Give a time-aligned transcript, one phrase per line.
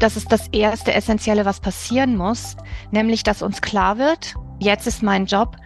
[0.00, 2.56] das ist das erste Essentielle, was passieren muss,
[2.90, 5.56] nämlich dass uns klar wird, jetzt ist mein Job,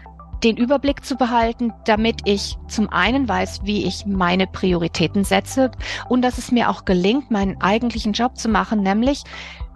[0.42, 5.70] den Überblick zu behalten, damit ich zum einen weiß, wie ich meine Prioritäten setze
[6.08, 9.22] und dass es mir auch gelingt, meinen eigentlichen Job zu machen, nämlich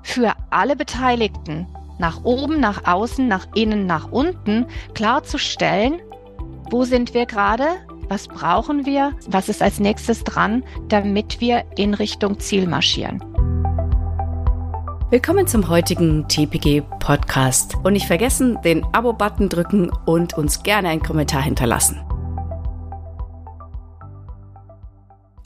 [0.02, 1.66] für alle Beteiligten
[1.98, 6.00] nach oben, nach außen, nach innen, nach unten klarzustellen,
[6.70, 7.66] wo sind wir gerade,
[8.08, 13.22] was brauchen wir, was ist als nächstes dran, damit wir in Richtung Ziel marschieren.
[15.10, 17.76] Willkommen zum heutigen TPG Podcast.
[17.82, 21.98] Und nicht vergessen, den Abo-Button drücken und uns gerne einen Kommentar hinterlassen.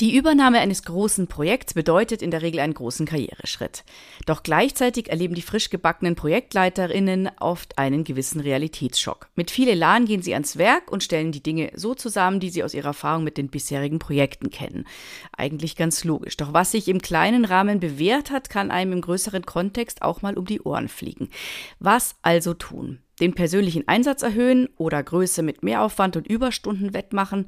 [0.02, 3.84] Die Übernahme eines großen Projekts bedeutet in der Regel einen großen Karriereschritt.
[4.26, 9.28] Doch gleichzeitig erleben die frisch gebackenen Projektleiterinnen oft einen gewissen Realitätsschock.
[9.36, 12.64] Mit viel Elan gehen sie ans Werk und stellen die Dinge so zusammen, die sie
[12.64, 14.88] aus ihrer Erfahrung mit den bisherigen Projekten kennen.
[15.36, 16.36] Eigentlich ganz logisch.
[16.36, 20.36] Doch was sich im kleinen Rahmen bewährt hat, kann einem im größeren Kontext auch mal
[20.36, 21.28] um die Ohren fliegen.
[21.78, 22.98] Was also tun?
[23.20, 27.46] Den persönlichen Einsatz erhöhen oder Größe mit Mehraufwand und Überstunden wettmachen?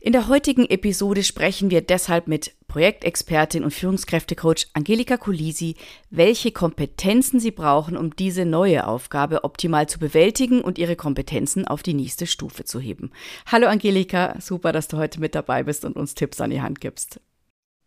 [0.00, 5.74] In der heutigen Episode sprechen wir deshalb mit Projektexpertin und Führungskräftecoach Angelika Kulisi,
[6.08, 11.82] welche Kompetenzen sie brauchen, um diese neue Aufgabe optimal zu bewältigen und ihre Kompetenzen auf
[11.82, 13.10] die nächste Stufe zu heben.
[13.46, 16.80] Hallo Angelika, super, dass du heute mit dabei bist und uns Tipps an die Hand
[16.80, 17.20] gibst.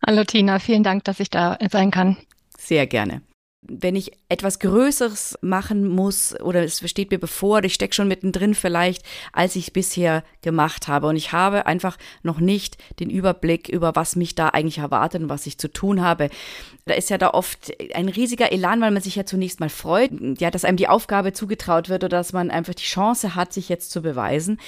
[0.05, 2.17] Hallo Tina, vielen Dank, dass ich da sein kann.
[2.57, 3.21] Sehr gerne
[3.61, 8.55] wenn ich etwas Größeres machen muss oder es steht mir bevor, ich stecke schon mittendrin
[8.55, 11.07] vielleicht, als ich bisher gemacht habe.
[11.07, 15.29] Und ich habe einfach noch nicht den Überblick über, was mich da eigentlich erwartet und
[15.29, 16.29] was ich zu tun habe.
[16.85, 20.11] Da ist ja da oft ein riesiger Elan, weil man sich ja zunächst mal freut,
[20.39, 23.67] ja, dass einem die Aufgabe zugetraut wird oder dass man einfach die Chance hat, sich
[23.67, 24.59] jetzt zu beweisen.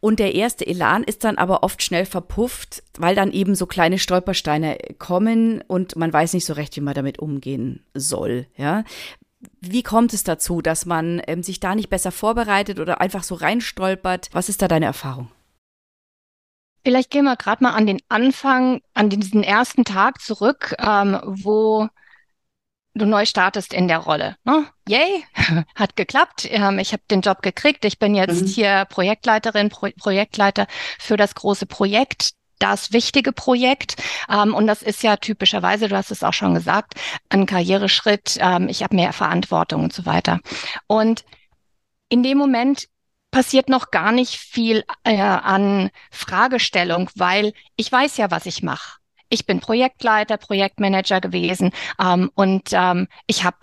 [0.00, 3.98] Und der erste Elan ist dann aber oft schnell verpufft, weil dann eben so kleine
[3.98, 8.84] Stolpersteine kommen und man weiß nicht so recht, wie man damit umgehen soll, ja.
[9.60, 13.34] Wie kommt es dazu, dass man ähm, sich da nicht besser vorbereitet oder einfach so
[13.34, 14.30] reinstolpert?
[14.32, 15.30] Was ist da deine Erfahrung?
[16.84, 21.88] Vielleicht gehen wir gerade mal an den Anfang, an diesen ersten Tag zurück, ähm, wo
[22.94, 24.36] du neu startest in der Rolle.
[24.44, 24.66] Ne?
[24.88, 25.24] Yay,
[25.74, 26.46] hat geklappt.
[26.50, 27.84] Ähm, ich habe den Job gekriegt.
[27.84, 28.46] Ich bin jetzt mhm.
[28.46, 30.66] hier Projektleiterin, Pro Projektleiter
[30.98, 32.32] für das große Projekt
[32.64, 33.96] das wichtige Projekt.
[34.30, 36.94] Ähm, und das ist ja typischerweise, du hast es auch schon gesagt,
[37.28, 38.38] ein Karriereschritt.
[38.40, 40.40] Ähm, ich habe mehr Verantwortung und so weiter.
[40.86, 41.24] Und
[42.08, 42.86] in dem Moment
[43.30, 48.98] passiert noch gar nicht viel äh, an Fragestellung, weil ich weiß ja, was ich mache.
[49.28, 53.56] Ich bin Projektleiter, Projektmanager gewesen ähm, und ähm, ich habe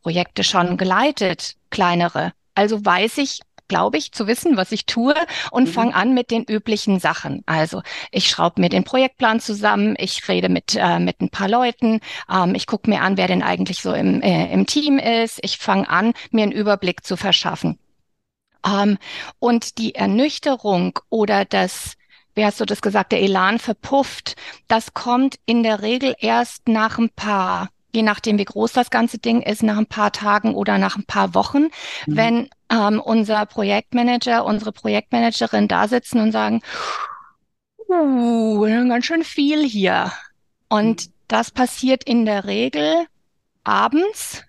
[0.00, 2.32] Projekte schon geleitet, kleinere.
[2.54, 5.14] Also weiß ich, glaube ich, zu wissen, was ich tue
[5.50, 5.72] und mhm.
[5.72, 7.42] fange an mit den üblichen Sachen.
[7.46, 12.00] Also ich schraube mir den Projektplan zusammen, ich rede mit, äh, mit ein paar Leuten,
[12.32, 15.58] ähm, ich gucke mir an, wer denn eigentlich so im, äh, im Team ist, ich
[15.58, 17.78] fange an, mir einen Überblick zu verschaffen.
[18.66, 18.98] Ähm,
[19.38, 21.94] und die Ernüchterung oder das,
[22.34, 24.36] wie hast du das gesagt, der Elan verpufft,
[24.68, 29.18] das kommt in der Regel erst nach ein paar je nachdem, wie groß das ganze
[29.18, 31.68] Ding ist, nach ein paar Tagen oder nach ein paar Wochen,
[32.06, 32.16] mhm.
[32.16, 36.62] wenn ähm, unser Projektmanager, unsere Projektmanagerin da sitzen und sagen,
[37.88, 40.12] uh, ganz schön viel hier.
[40.68, 41.12] Und mhm.
[41.28, 43.06] das passiert in der Regel
[43.64, 44.44] abends,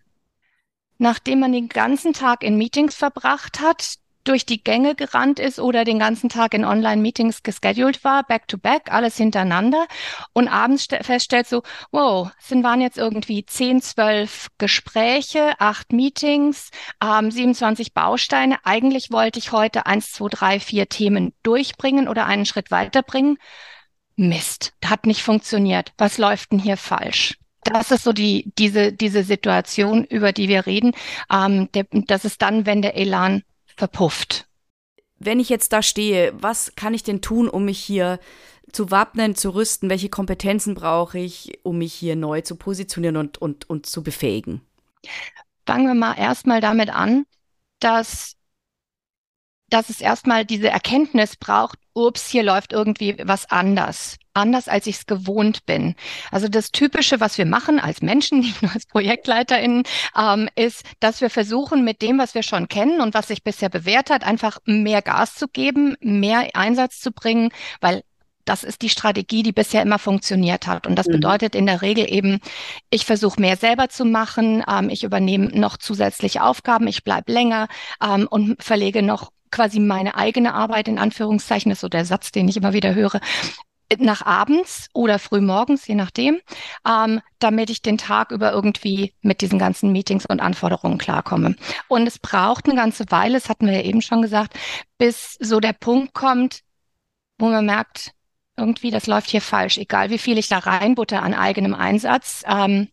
[0.98, 3.96] nachdem man den ganzen Tag in Meetings verbracht hat,
[4.28, 9.18] durch die Gänge gerannt ist oder den ganzen Tag in Online-Meetings gescheduled war, back-to-back, alles
[9.18, 9.88] hintereinander
[10.34, 16.72] und abends feststellt so, wow, sind waren jetzt irgendwie 10, 12 Gespräche, acht Meetings,
[17.02, 18.58] ähm, 27 Bausteine.
[18.64, 23.38] Eigentlich wollte ich heute eins, zwei, drei, vier Themen durchbringen oder einen Schritt weiterbringen.
[24.16, 25.94] Mist, hat nicht funktioniert.
[25.98, 27.38] Was läuft denn hier falsch?
[27.64, 30.94] das ist so die, diese, diese Situation, über die wir reden.
[31.32, 33.44] Ähm, der, das ist dann, wenn der Elan
[33.78, 34.48] verpufft.
[35.20, 38.20] Wenn ich jetzt da stehe, was kann ich denn tun, um mich hier
[38.72, 39.90] zu wappnen, zu rüsten?
[39.90, 44.62] Welche Kompetenzen brauche ich, um mich hier neu zu positionieren und, und, und zu befähigen?
[45.66, 47.26] Fangen wir mal erstmal damit an,
[47.80, 48.38] dass
[49.70, 54.18] dass es erstmal diese Erkenntnis braucht, ups, hier läuft irgendwie was anders.
[54.38, 55.96] Anders, als ich es gewohnt bin.
[56.32, 59.84] Also das Typische, was wir machen als Menschen, nicht nur als ProjektleiterInnen,
[60.16, 63.70] ähm, ist, dass wir versuchen, mit dem, was wir schon kennen und was sich bisher
[63.70, 67.50] bewährt hat, einfach mehr Gas zu geben, mehr Einsatz zu bringen,
[67.82, 68.04] weil
[68.46, 70.88] das ist die Strategie, die bisher immer funktioniert hat.
[70.88, 71.14] Und das mhm.
[71.14, 72.40] bedeutet in der Regel eben,
[72.92, 77.68] ich versuche mehr selber zu machen, ähm, ich übernehme noch zusätzliche Aufgaben, ich bleibe länger
[78.02, 82.48] ähm, und verlege noch quasi meine eigene Arbeit in Anführungszeichen, ist so der Satz, den
[82.48, 83.20] ich immer wieder höre,
[83.98, 86.40] nach abends oder frühmorgens, je nachdem,
[86.88, 91.56] ähm, damit ich den Tag über irgendwie mit diesen ganzen Meetings und Anforderungen klarkomme.
[91.88, 94.58] Und es braucht eine ganze Weile, das hatten wir ja eben schon gesagt,
[94.98, 96.62] bis so der Punkt kommt,
[97.38, 98.12] wo man merkt,
[98.58, 102.44] irgendwie, das läuft hier falsch, egal wie viel ich da reinbutter an eigenem Einsatz.
[102.48, 102.90] Ähm,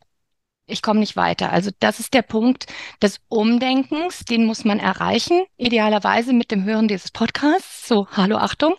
[0.66, 1.50] ich komme nicht weiter.
[1.52, 2.66] Also das ist der Punkt
[3.02, 7.88] des Umdenkens, den muss man erreichen, idealerweise mit dem Hören dieses Podcasts.
[7.88, 8.74] So, hallo, Achtung.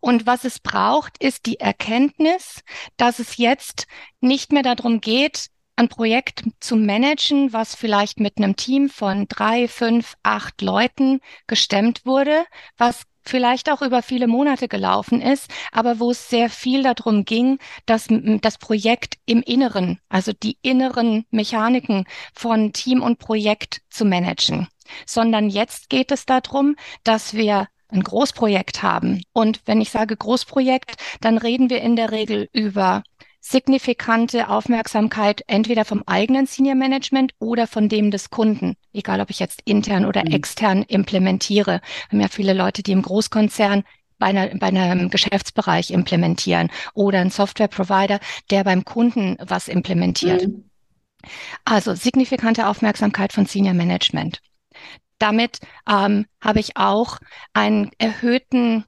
[0.00, 2.62] Und was es braucht, ist die Erkenntnis,
[2.96, 3.86] dass es jetzt
[4.20, 9.66] nicht mehr darum geht, ein Projekt zu managen, was vielleicht mit einem Team von drei,
[9.66, 12.44] fünf, acht Leuten gestemmt wurde,
[12.76, 17.58] was vielleicht auch über viele Monate gelaufen ist, aber wo es sehr viel darum ging,
[17.86, 22.04] dass das Projekt im Inneren, also die inneren Mechaniken
[22.34, 24.68] von Team und Projekt zu managen,
[25.06, 29.22] sondern jetzt geht es darum, dass wir ein Großprojekt haben.
[29.32, 33.02] Und wenn ich sage Großprojekt, dann reden wir in der Regel über
[33.40, 39.38] signifikante Aufmerksamkeit entweder vom eigenen Senior Management oder von dem des Kunden, egal ob ich
[39.38, 40.32] jetzt intern oder mhm.
[40.32, 41.80] extern implementiere.
[42.08, 43.84] Wir haben ja viele Leute, die im Großkonzern
[44.18, 48.20] bei, einer, bei einem Geschäftsbereich implementieren oder ein Software-Provider,
[48.50, 50.46] der beim Kunden was implementiert.
[50.46, 50.64] Mhm.
[51.64, 54.40] Also signifikante Aufmerksamkeit von Senior Management.
[55.20, 57.18] Damit ähm, habe ich auch
[57.52, 58.84] einen erhöhten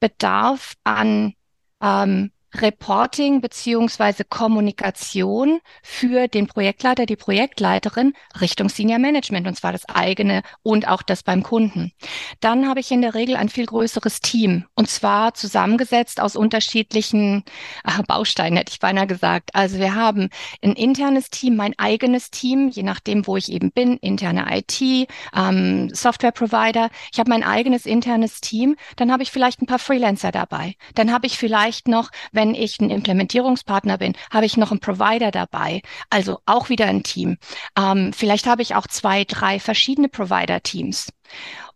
[0.00, 1.34] Bedarf an
[1.80, 9.88] ähm, Reporting beziehungsweise Kommunikation für den Projektleiter, die Projektleiterin Richtung Senior Management, und zwar das
[9.88, 11.92] eigene und auch das beim Kunden.
[12.40, 17.44] Dann habe ich in der Regel ein viel größeres Team, und zwar zusammengesetzt aus unterschiedlichen
[17.84, 19.54] äh, Bausteinen, hätte ich beinahe gesagt.
[19.54, 20.28] Also wir haben
[20.62, 25.88] ein internes Team, mein eigenes Team, je nachdem, wo ich eben bin, interne IT, ähm,
[25.92, 26.90] Software Provider.
[27.12, 28.76] Ich habe mein eigenes internes Team.
[28.96, 30.74] Dann habe ich vielleicht ein paar Freelancer dabei.
[30.94, 34.80] Dann habe ich vielleicht noch, wenn wenn ich ein Implementierungspartner bin, habe ich noch einen
[34.80, 35.80] Provider dabei,
[36.10, 37.38] also auch wieder ein Team.
[37.78, 41.10] Ähm, vielleicht habe ich auch zwei, drei verschiedene Provider-Teams.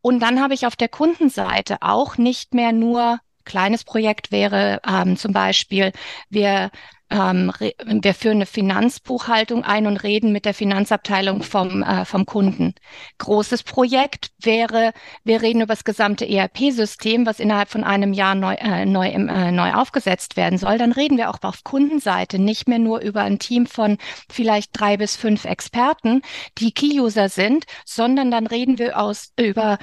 [0.02, 5.16] Und dann habe ich auf der Kundenseite auch nicht mehr nur kleines Projekt wäre ähm,
[5.16, 5.92] zum Beispiel,
[6.28, 6.70] wir
[7.10, 12.74] ähm, wir führen eine Finanzbuchhaltung ein und reden mit der Finanzabteilung vom, äh, vom Kunden.
[13.18, 14.92] Großes Projekt wäre,
[15.24, 19.50] wir reden über das gesamte ERP-System, was innerhalb von einem Jahr neu, äh, neu, äh,
[19.52, 20.76] neu aufgesetzt werden soll.
[20.76, 23.96] Dann reden wir auch auf Kundenseite nicht mehr nur über ein Team von
[24.30, 26.20] vielleicht drei bis fünf Experten,
[26.58, 29.78] die Key-User sind, sondern dann reden wir aus, über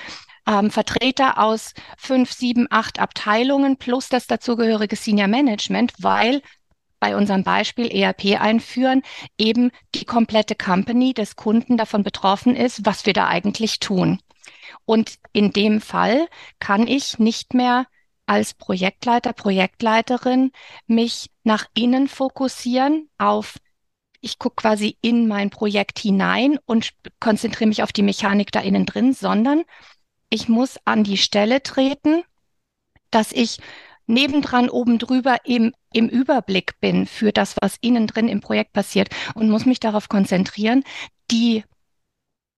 [0.48, 6.42] ähm, Vertreter aus fünf, sieben, acht Abteilungen plus das dazugehörige Senior Management, weil
[7.06, 9.04] bei unserem Beispiel ERP einführen,
[9.38, 14.20] eben die komplette Company des Kunden davon betroffen ist, was wir da eigentlich tun.
[14.86, 17.86] Und in dem Fall kann ich nicht mehr
[18.26, 20.52] als Projektleiter, Projektleiterin
[20.88, 23.58] mich nach innen fokussieren auf
[24.20, 28.88] ich gucke quasi in mein Projekt hinein und konzentriere mich auf die Mechanik da innen
[28.88, 29.62] drin, sondern
[30.32, 32.24] ich muss an die Stelle treten,
[33.12, 33.60] dass ich
[34.08, 39.10] nebendran, oben drüber im, im Überblick bin für das, was innen drin im Projekt passiert
[39.34, 40.84] und muss mich darauf konzentrieren,
[41.32, 41.64] die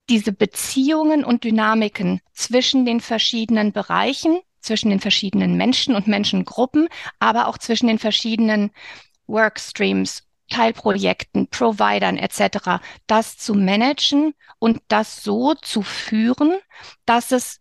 [0.10, 6.88] diese Beziehungen und Dynamiken zwischen den verschiedenen Bereichen, zwischen den verschiedenen Menschen und Menschengruppen,
[7.20, 8.72] aber auch zwischen den verschiedenen
[9.28, 16.58] Workstreams, Teilprojekten, Providern etc., das zu managen und das so zu führen,
[17.06, 17.60] dass es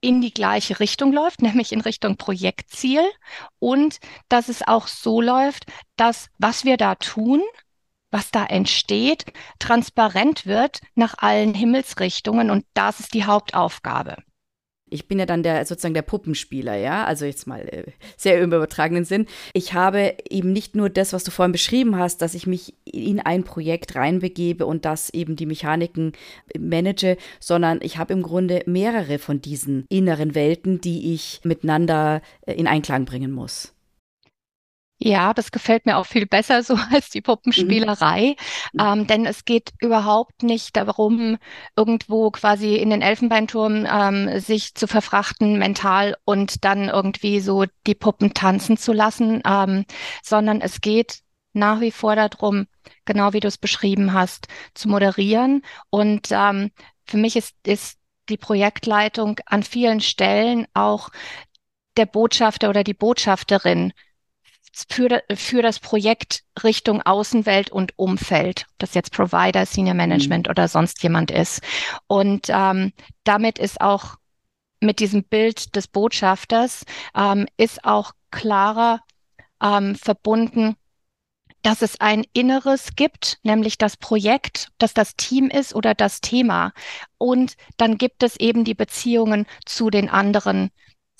[0.00, 3.02] in die gleiche Richtung läuft, nämlich in Richtung Projektziel.
[3.58, 5.66] Und dass es auch so läuft,
[5.96, 7.42] dass was wir da tun,
[8.10, 9.26] was da entsteht,
[9.58, 12.50] transparent wird nach allen Himmelsrichtungen.
[12.50, 14.16] Und das ist die Hauptaufgabe
[14.90, 17.84] ich bin ja dann der sozusagen der Puppenspieler, ja, also jetzt mal äh,
[18.16, 19.26] sehr im übertragenen Sinn.
[19.52, 23.20] Ich habe eben nicht nur das, was du vorhin beschrieben hast, dass ich mich in
[23.20, 26.12] ein Projekt reinbegebe und das eben die Mechaniken
[26.58, 32.54] manage, sondern ich habe im Grunde mehrere von diesen inneren Welten, die ich miteinander äh,
[32.54, 33.74] in Einklang bringen muss.
[35.02, 38.36] Ja, das gefällt mir auch viel besser so als die Puppenspielerei,
[38.74, 38.80] mhm.
[38.80, 41.38] ähm, denn es geht überhaupt nicht darum,
[41.74, 47.94] irgendwo quasi in den Elfenbeinturm ähm, sich zu verfrachten mental und dann irgendwie so die
[47.94, 49.86] Puppen tanzen zu lassen, ähm,
[50.22, 51.20] sondern es geht
[51.54, 52.66] nach wie vor darum,
[53.06, 55.62] genau wie du es beschrieben hast, zu moderieren.
[55.88, 56.72] Und ähm,
[57.06, 61.08] für mich ist, ist die Projektleitung an vielen Stellen auch
[61.96, 63.92] der Botschafter oder die Botschafterin
[64.88, 70.50] für, für das Projekt Richtung Außenwelt und Umfeld, das jetzt Provider, Senior Management mhm.
[70.50, 71.62] oder sonst jemand ist.
[72.06, 72.92] Und ähm,
[73.24, 74.16] damit ist auch
[74.80, 76.84] mit diesem Bild des Botschafters
[77.14, 79.00] ähm, ist auch klarer
[79.62, 80.76] ähm, verbunden,
[81.62, 86.72] dass es ein Inneres gibt, nämlich das Projekt, dass das Team ist oder das Thema.
[87.18, 90.70] Und dann gibt es eben die Beziehungen zu den anderen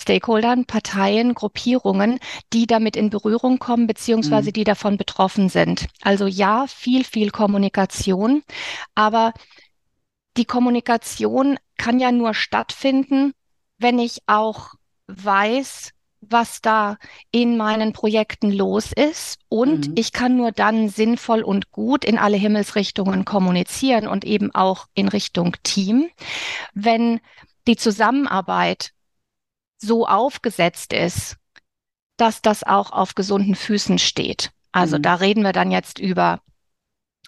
[0.00, 2.19] Stakeholdern, Parteien, Gruppierungen,
[2.52, 4.54] die damit in Berührung kommen, beziehungsweise mhm.
[4.54, 5.87] die davon betroffen sind.
[6.02, 8.42] Also ja, viel, viel Kommunikation,
[8.95, 9.33] aber
[10.37, 13.33] die Kommunikation kann ja nur stattfinden,
[13.78, 14.75] wenn ich auch
[15.07, 16.99] weiß, was da
[17.30, 19.38] in meinen Projekten los ist.
[19.49, 19.95] Und mhm.
[19.97, 25.09] ich kann nur dann sinnvoll und gut in alle Himmelsrichtungen kommunizieren und eben auch in
[25.09, 26.09] Richtung Team,
[26.75, 27.21] wenn
[27.66, 28.92] die Zusammenarbeit
[29.80, 31.37] so aufgesetzt ist,
[32.16, 34.50] dass das auch auf gesunden Füßen steht.
[34.72, 35.02] Also mhm.
[35.02, 36.40] da reden wir dann jetzt über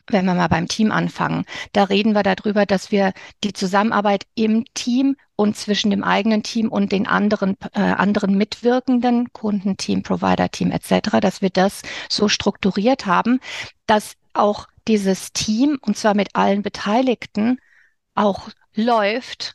[0.08, 3.12] wenn wir mal beim Team anfangen, da reden wir darüber, dass wir
[3.44, 9.32] die Zusammenarbeit im Team und zwischen dem eigenen Team und den anderen äh, anderen Mitwirkenden,
[9.32, 13.40] Kundenteam, Provider-Team etc., dass wir das so strukturiert haben,
[13.86, 17.58] dass auch dieses Team und zwar mit allen Beteiligten
[18.14, 19.54] auch läuft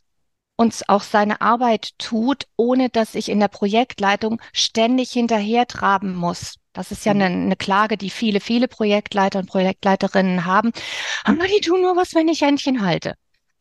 [0.58, 6.56] und auch seine Arbeit tut, ohne dass ich in der Projektleitung ständig hinterher traben muss.
[6.74, 7.22] Das ist ja mhm.
[7.22, 10.72] eine, eine, Klage, die viele, viele Projektleiter und Projektleiterinnen haben.
[11.24, 13.14] Aber die tun nur was, wenn ich Händchen halte.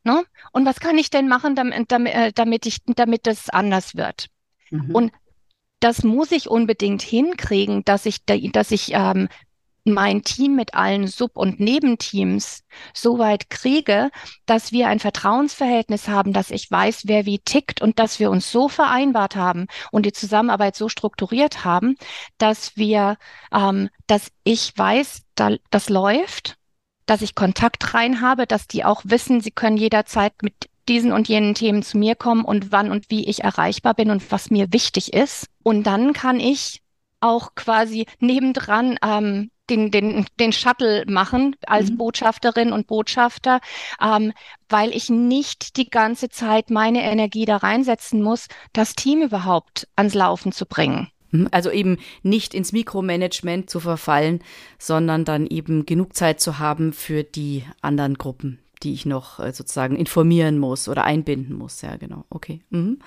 [0.05, 0.25] Ne?
[0.53, 4.29] Und was kann ich denn machen, damit, damit, äh, damit, ich, damit das anders wird?
[4.71, 4.95] Mhm.
[4.95, 5.13] Und
[5.81, 9.29] das muss ich unbedingt hinkriegen, dass ich, dass ich ähm,
[9.87, 12.65] mein Team mit allen Sub- und Nebenteams
[12.95, 14.11] so weit kriege,
[14.45, 18.51] dass wir ein Vertrauensverhältnis haben, dass ich weiß, wer wie tickt und dass wir uns
[18.51, 21.97] so vereinbart haben und die Zusammenarbeit so strukturiert haben,
[22.39, 23.17] dass wir,
[23.53, 26.57] ähm, dass ich weiß, da, das läuft,
[27.07, 31.29] dass ich Kontakt rein habe, dass die auch wissen, sie können jederzeit mit diesen und
[31.29, 34.73] jenen Themen zu mir kommen und wann und wie ich erreichbar bin und was mir
[34.73, 35.49] wichtig ist.
[35.63, 36.83] Und dann kann ich
[37.21, 41.97] auch quasi nebendran ähm, den, den, den Shuttle machen als mhm.
[41.99, 43.61] Botschafterin und Botschafter,
[44.01, 44.33] ähm,
[44.69, 50.15] weil ich nicht die ganze Zeit meine Energie da reinsetzen muss, das Team überhaupt ans
[50.15, 51.09] Laufen zu bringen.
[51.31, 51.49] Mhm.
[51.51, 54.41] Also eben nicht ins Mikromanagement zu verfallen,
[54.79, 59.53] sondern dann eben genug Zeit zu haben für die anderen Gruppen, die ich noch äh,
[59.53, 61.83] sozusagen informieren muss oder einbinden muss.
[61.83, 62.25] Ja, genau.
[62.31, 62.63] Okay.
[62.71, 62.99] Mhm.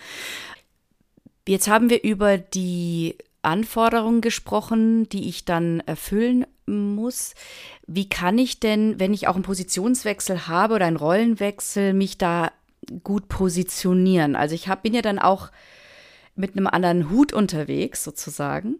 [1.47, 7.33] Jetzt haben wir über die Anforderungen gesprochen, die ich dann erfüllen muss.
[7.87, 12.51] Wie kann ich denn, wenn ich auch einen Positionswechsel habe oder einen Rollenwechsel, mich da
[13.03, 14.35] gut positionieren?
[14.35, 15.51] Also ich hab, bin ja dann auch
[16.35, 18.77] mit einem anderen Hut unterwegs sozusagen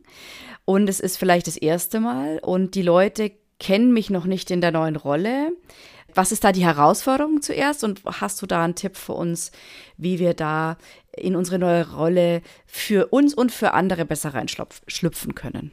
[0.66, 4.62] und es ist vielleicht das erste Mal und die Leute kennen mich noch nicht in
[4.62, 5.52] der neuen Rolle.
[6.16, 9.52] Was ist da die Herausforderung zuerst und hast du da einen Tipp für uns,
[9.98, 10.78] wie wir da
[11.20, 15.72] in unsere neue Rolle für uns und für andere besser reinschlüpfen können?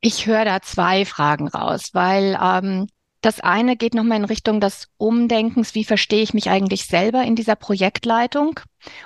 [0.00, 2.86] Ich höre da zwei Fragen raus, weil ähm,
[3.20, 7.36] das eine geht nochmal in Richtung des Umdenkens, wie verstehe ich mich eigentlich selber in
[7.36, 8.60] dieser Projektleitung?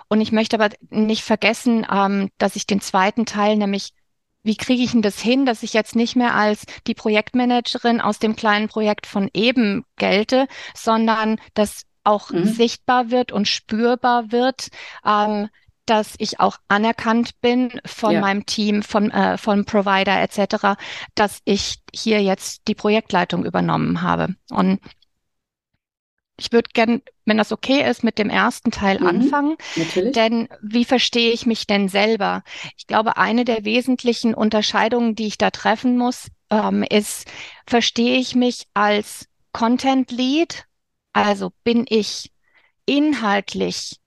[0.09, 3.93] Und ich möchte aber nicht vergessen, ähm, dass ich den zweiten Teil, nämlich
[4.45, 8.19] wie kriege ich denn das hin, dass ich jetzt nicht mehr als die Projektmanagerin aus
[8.19, 12.45] dem kleinen Projekt von eben gelte, sondern dass auch mhm.
[12.45, 14.69] sichtbar wird und spürbar wird,
[15.05, 15.49] ähm,
[15.87, 18.21] dass ich auch anerkannt bin von ja.
[18.21, 20.81] meinem Team, von, äh, von Provider etc.,
[21.15, 24.35] dass ich hier jetzt die Projektleitung übernommen habe.
[24.51, 24.81] Und
[26.37, 29.57] ich würde gern, wenn das okay ist, mit dem ersten Teil mhm, anfangen.
[29.77, 30.13] Natürlich.
[30.13, 32.43] Denn wie verstehe ich mich denn selber?
[32.77, 37.31] Ich glaube, eine der wesentlichen Unterscheidungen, die ich da treffen muss, ähm, ist,
[37.67, 40.65] verstehe ich mich als Content Lead?
[41.15, 42.31] Also bin ich
[42.87, 43.99] inhaltlich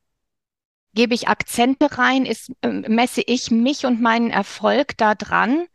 [0.97, 5.67] gebe ich Akzente rein, ist, äh, messe ich mich und meinen Erfolg daran,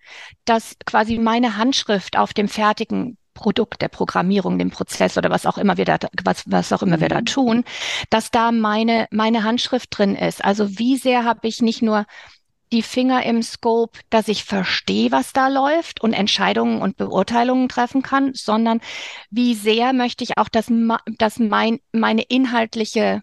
[0.44, 5.58] dass quasi meine Handschrift auf dem fertigen Produkt der Programmierung, dem Prozess oder was auch
[5.58, 7.00] immer wir da, was, was auch immer mhm.
[7.00, 7.26] wir da mhm.
[7.26, 7.64] tun,
[8.10, 10.44] dass da meine, meine Handschrift drin ist.
[10.44, 12.04] Also wie sehr habe ich nicht nur
[12.72, 18.02] die Finger im Scope, dass ich verstehe, was da läuft und Entscheidungen und Beurteilungen treffen
[18.02, 18.80] kann, sondern
[19.30, 20.72] wie sehr möchte ich auch, dass,
[21.18, 23.22] dass mein, meine inhaltliche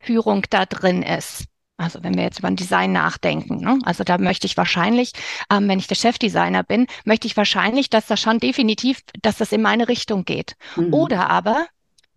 [0.00, 1.44] Führung da drin ist.
[1.76, 3.78] Also wenn wir jetzt über ein Design nachdenken, ne?
[3.82, 5.12] also da möchte ich wahrscheinlich,
[5.50, 9.50] ähm, wenn ich der Chefdesigner bin, möchte ich wahrscheinlich, dass das schon definitiv, dass das
[9.50, 10.54] in meine Richtung geht.
[10.76, 10.94] Mhm.
[10.94, 11.66] Oder aber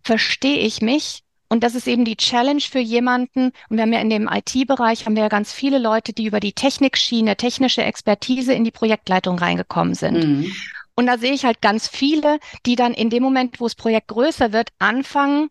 [0.04, 3.52] verstehe ich mich und das ist eben die Challenge für jemanden.
[3.68, 6.40] Und wir haben ja in dem IT-Bereich haben wir ja ganz viele Leute, die über
[6.40, 10.24] die Technikschiene, technische Expertise in die Projektleitung reingekommen sind.
[10.24, 10.52] Mhm.
[10.96, 14.08] Und da sehe ich halt ganz viele, die dann in dem Moment, wo das Projekt
[14.08, 15.50] größer wird, anfangen,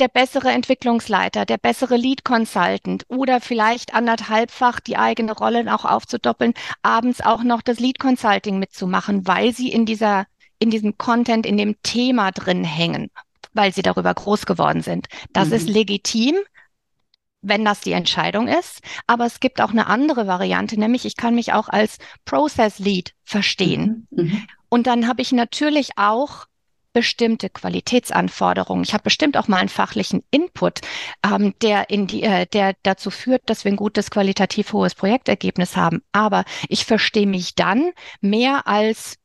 [0.00, 6.54] der bessere Entwicklungsleiter, der bessere Lead Consultant oder vielleicht anderthalbfach die eigene Rolle auch aufzudoppeln,
[6.82, 10.26] abends auch noch das Lead Consulting mitzumachen, weil sie in dieser,
[10.58, 13.10] in diesem Content, in dem Thema drin hängen,
[13.58, 15.08] weil sie darüber groß geworden sind.
[15.34, 15.54] Das mhm.
[15.54, 16.36] ist legitim
[17.40, 18.80] wenn das die Entscheidung ist.
[19.06, 23.14] Aber es gibt auch eine andere Variante, nämlich ich kann mich auch als Process Lead
[23.24, 24.06] verstehen.
[24.10, 24.24] Mhm.
[24.24, 24.46] mhm.
[24.70, 26.44] Und dann habe ich natürlich auch
[26.92, 28.84] bestimmte Qualitätsanforderungen.
[28.84, 30.80] Ich habe bestimmt auch mal einen fachlichen Input,
[31.24, 35.76] ähm, der in die, äh, der dazu führt, dass wir ein gutes qualitativ hohes Projektergebnis
[35.76, 36.02] haben.
[36.12, 39.16] Aber ich verstehe mich dann mehr als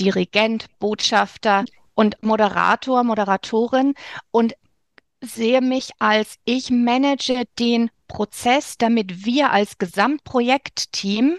[0.00, 3.94] Dirigent, Botschafter und Moderator, Moderatorin
[4.30, 4.54] und
[5.20, 11.36] sehe mich als ich manage den Prozess, damit wir als Gesamtprojektteam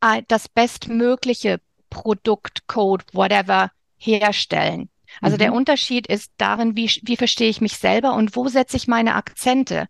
[0.00, 1.60] äh, das bestmögliche
[1.90, 4.90] Produkt, Code, whatever herstellen.
[5.20, 5.38] Also mhm.
[5.38, 9.14] der Unterschied ist darin, wie, wie verstehe ich mich selber und wo setze ich meine
[9.14, 9.86] Akzente.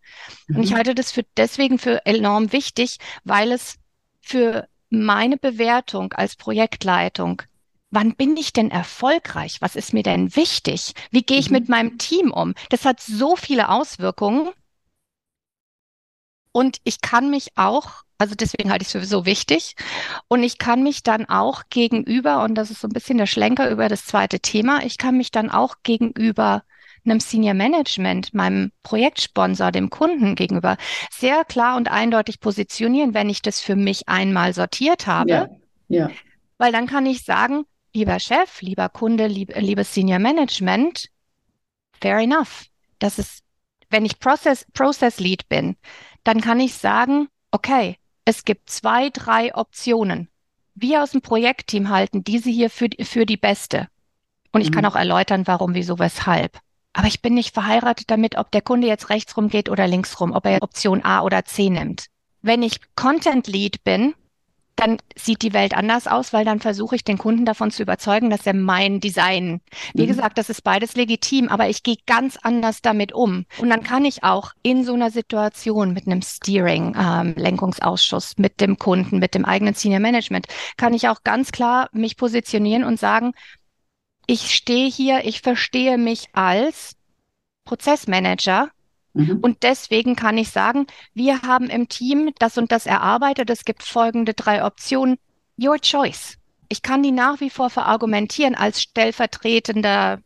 [0.48, 0.56] Mhm.
[0.56, 0.76] Und ich mhm.
[0.76, 3.76] halte das für deswegen für enorm wichtig, weil es
[4.20, 7.42] für meine Bewertung als Projektleitung
[7.94, 9.58] wann bin ich denn erfolgreich?
[9.60, 10.92] Was ist mir denn wichtig?
[11.10, 11.56] Wie gehe ich mhm.
[11.56, 12.54] mit meinem Team um?
[12.70, 14.50] Das hat so viele Auswirkungen.
[16.52, 19.74] Und ich kann mich auch, also deswegen halte ich es für so wichtig,
[20.28, 23.68] und ich kann mich dann auch gegenüber, und das ist so ein bisschen der Schlenker
[23.70, 26.62] über das zweite Thema, ich kann mich dann auch gegenüber
[27.04, 30.76] einem Senior Management, meinem Projektsponsor, dem Kunden gegenüber
[31.10, 35.30] sehr klar und eindeutig positionieren, wenn ich das für mich einmal sortiert habe.
[35.30, 35.48] Ja.
[35.88, 36.10] ja.
[36.56, 41.08] Weil dann kann ich sagen, lieber Chef, lieber Kunde, lieb, liebes Senior Management,
[42.00, 42.66] fair enough.
[42.98, 43.42] Das ist,
[43.88, 45.76] wenn ich Process, Process Lead bin,
[46.24, 50.28] dann kann ich sagen, okay, es gibt zwei, drei Optionen.
[50.74, 53.88] Wir aus dem Projektteam halten diese hier für, für die beste.
[54.52, 54.74] Und ich mhm.
[54.74, 56.58] kann auch erläutern, warum, wieso, weshalb.
[56.92, 60.20] Aber ich bin nicht verheiratet damit, ob der Kunde jetzt rechts rum geht oder links
[60.20, 62.06] rum, ob er Option A oder C nimmt.
[62.42, 64.14] Wenn ich Content Lead bin,
[64.76, 68.30] dann sieht die Welt anders aus, weil dann versuche ich den Kunden davon zu überzeugen,
[68.30, 69.60] dass er mein Design,
[69.94, 70.08] wie mhm.
[70.08, 73.46] gesagt, das ist beides legitim, aber ich gehe ganz anders damit um.
[73.58, 78.60] Und dann kann ich auch in so einer Situation mit einem Steering, ähm, Lenkungsausschuss, mit
[78.60, 80.46] dem Kunden, mit dem eigenen Senior Management,
[80.76, 83.32] kann ich auch ganz klar mich positionieren und sagen,
[84.26, 86.96] ich stehe hier, ich verstehe mich als
[87.64, 88.70] Prozessmanager
[89.14, 89.38] Mhm.
[89.40, 93.48] Und deswegen kann ich sagen, wir haben im Team das und das erarbeitet.
[93.48, 95.18] Es gibt folgende drei Optionen.
[95.56, 96.36] Your choice.
[96.68, 100.20] Ich kann die nach wie vor verargumentieren als stellvertretender,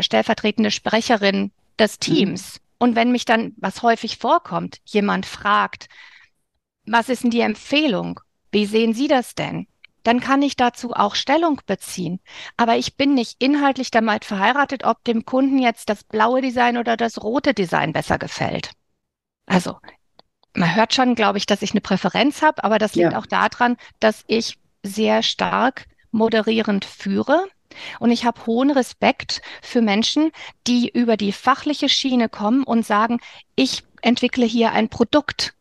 [0.00, 2.00] stellvertretende Sprecherin des mhm.
[2.00, 2.54] Teams.
[2.54, 2.60] Mhm.
[2.78, 5.88] Und wenn mich dann, was häufig vorkommt, jemand fragt,
[6.84, 8.20] was ist denn die Empfehlung?
[8.52, 9.66] Wie sehen Sie das denn?
[10.06, 12.20] Dann kann ich dazu auch Stellung beziehen.
[12.56, 16.96] Aber ich bin nicht inhaltlich damit verheiratet, ob dem Kunden jetzt das blaue Design oder
[16.96, 18.70] das rote Design besser gefällt.
[19.46, 19.78] Also
[20.54, 23.18] man hört schon, glaube ich, dass ich eine Präferenz habe, aber das liegt ja.
[23.18, 27.44] auch daran, dass ich sehr stark moderierend führe.
[27.98, 30.30] Und ich habe hohen Respekt für Menschen,
[30.68, 33.18] die über die fachliche Schiene kommen und sagen,
[33.56, 35.54] ich entwickle hier ein Produkt.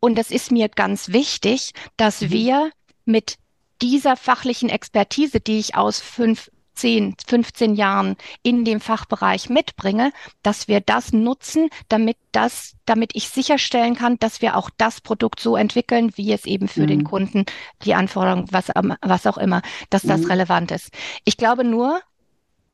[0.00, 2.30] Und es ist mir ganz wichtig, dass mhm.
[2.30, 2.70] wir
[3.04, 3.36] mit
[3.82, 10.68] dieser fachlichen Expertise, die ich aus fünf, zehn, 15 Jahren in dem Fachbereich mitbringe, dass
[10.68, 15.56] wir das nutzen, damit das, damit ich sicherstellen kann, dass wir auch das Produkt so
[15.56, 16.88] entwickeln, wie es eben für mhm.
[16.88, 17.44] den Kunden
[17.84, 18.68] die Anforderungen, was,
[19.02, 20.26] was auch immer, dass das mhm.
[20.26, 20.90] relevant ist.
[21.24, 22.00] Ich glaube nur,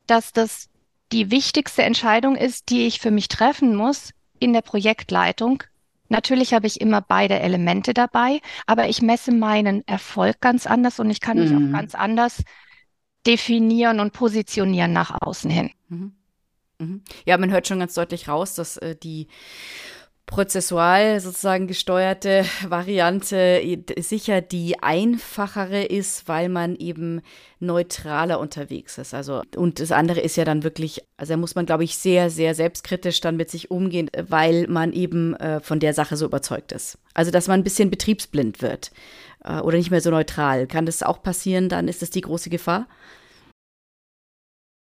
[0.06, 0.68] dass das
[1.12, 5.62] die wichtigste Entscheidung ist, die ich für mich treffen muss in der Projektleitung,
[6.10, 11.08] Natürlich habe ich immer beide Elemente dabei, aber ich messe meinen Erfolg ganz anders und
[11.08, 11.72] ich kann mich auch mhm.
[11.72, 12.42] ganz anders
[13.26, 15.70] definieren und positionieren nach außen hin.
[15.88, 16.12] Mhm.
[16.80, 17.02] Mhm.
[17.26, 19.28] Ja, man hört schon ganz deutlich raus, dass äh, die
[20.26, 23.61] prozessual sozusagen gesteuerte Variante
[23.98, 27.20] sicher die einfachere ist, weil man eben
[27.59, 29.12] neutraler unterwegs ist.
[29.12, 32.30] Also, und das andere ist ja dann wirklich, also da muss man, glaube ich, sehr,
[32.30, 36.72] sehr selbstkritisch dann mit sich umgehen, weil man eben äh, von der Sache so überzeugt
[36.72, 36.98] ist.
[37.12, 38.92] Also, dass man ein bisschen betriebsblind wird
[39.44, 40.66] äh, oder nicht mehr so neutral.
[40.66, 41.68] Kann das auch passieren?
[41.68, 42.87] Dann ist das die große Gefahr?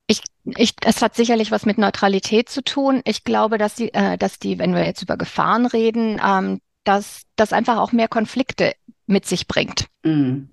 [0.07, 3.01] Ich, ich, es hat sicherlich was mit Neutralität zu tun.
[3.05, 7.23] Ich glaube, dass die, äh, dass die, wenn wir jetzt über Gefahren reden, ähm, dass
[7.37, 8.75] das einfach auch mehr Konflikte
[9.07, 9.87] mit sich bringt.
[10.03, 10.51] Mhm.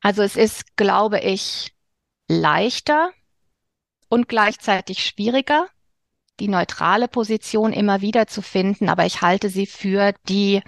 [0.00, 1.74] Also es ist, glaube ich,
[2.28, 3.10] leichter
[4.08, 5.68] und gleichzeitig schwieriger,
[6.40, 10.62] die neutrale Position immer wieder zu finden, aber ich halte sie für die,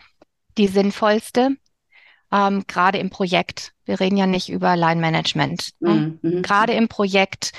[0.58, 1.56] die sinnvollste,
[2.32, 3.72] ähm, gerade im Projekt.
[3.84, 5.70] Wir reden ja nicht über Line Management.
[5.80, 6.18] Ne?
[6.22, 6.30] Mhm.
[6.30, 6.42] Mhm.
[6.42, 7.52] Gerade im Projekt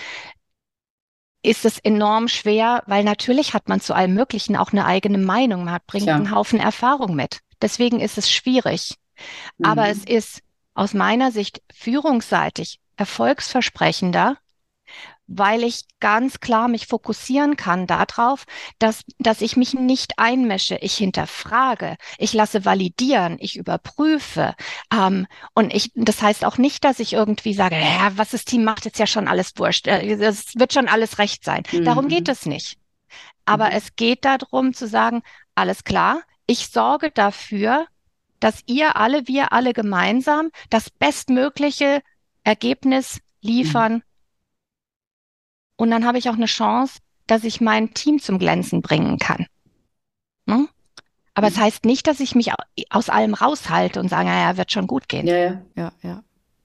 [1.44, 5.64] ist es enorm schwer, weil natürlich hat man zu allem Möglichen auch eine eigene Meinung.
[5.64, 6.18] Man bringt Klar.
[6.18, 7.40] einen Haufen Erfahrung mit.
[7.62, 8.96] Deswegen ist es schwierig.
[9.58, 9.66] Mhm.
[9.66, 10.42] Aber es ist
[10.74, 14.38] aus meiner Sicht führungsseitig erfolgsversprechender,
[15.34, 18.46] weil ich ganz klar mich fokussieren kann darauf,
[18.80, 20.76] dass, dass ich mich nicht einmische.
[20.82, 24.56] Ich hinterfrage, ich lasse validieren, ich überprüfe.
[24.94, 28.64] Ähm, und ich, das heißt auch nicht, dass ich irgendwie sage, ja, was das Team
[28.64, 29.88] macht, ist ja schon alles wurscht.
[29.88, 31.64] Äh, es wird schon alles recht sein.
[31.72, 31.86] Mhm.
[31.86, 32.78] Darum geht es nicht.
[33.46, 33.76] Aber mhm.
[33.76, 35.22] es geht darum zu sagen,
[35.56, 37.88] alles klar, ich sorge dafür,
[38.42, 42.02] dass ihr alle, wir alle gemeinsam das bestmögliche
[42.44, 44.04] Ergebnis liefern, mhm.
[45.82, 49.48] Und dann habe ich auch eine Chance, dass ich mein Team zum Glänzen bringen kann.
[50.46, 50.68] Ne?
[51.34, 51.56] Aber es mhm.
[51.56, 52.52] das heißt nicht, dass ich mich
[52.92, 55.26] aus allem raushalte und sage, naja, wird schon gut gehen.
[55.26, 56.24] Ja, ja, ja, ja.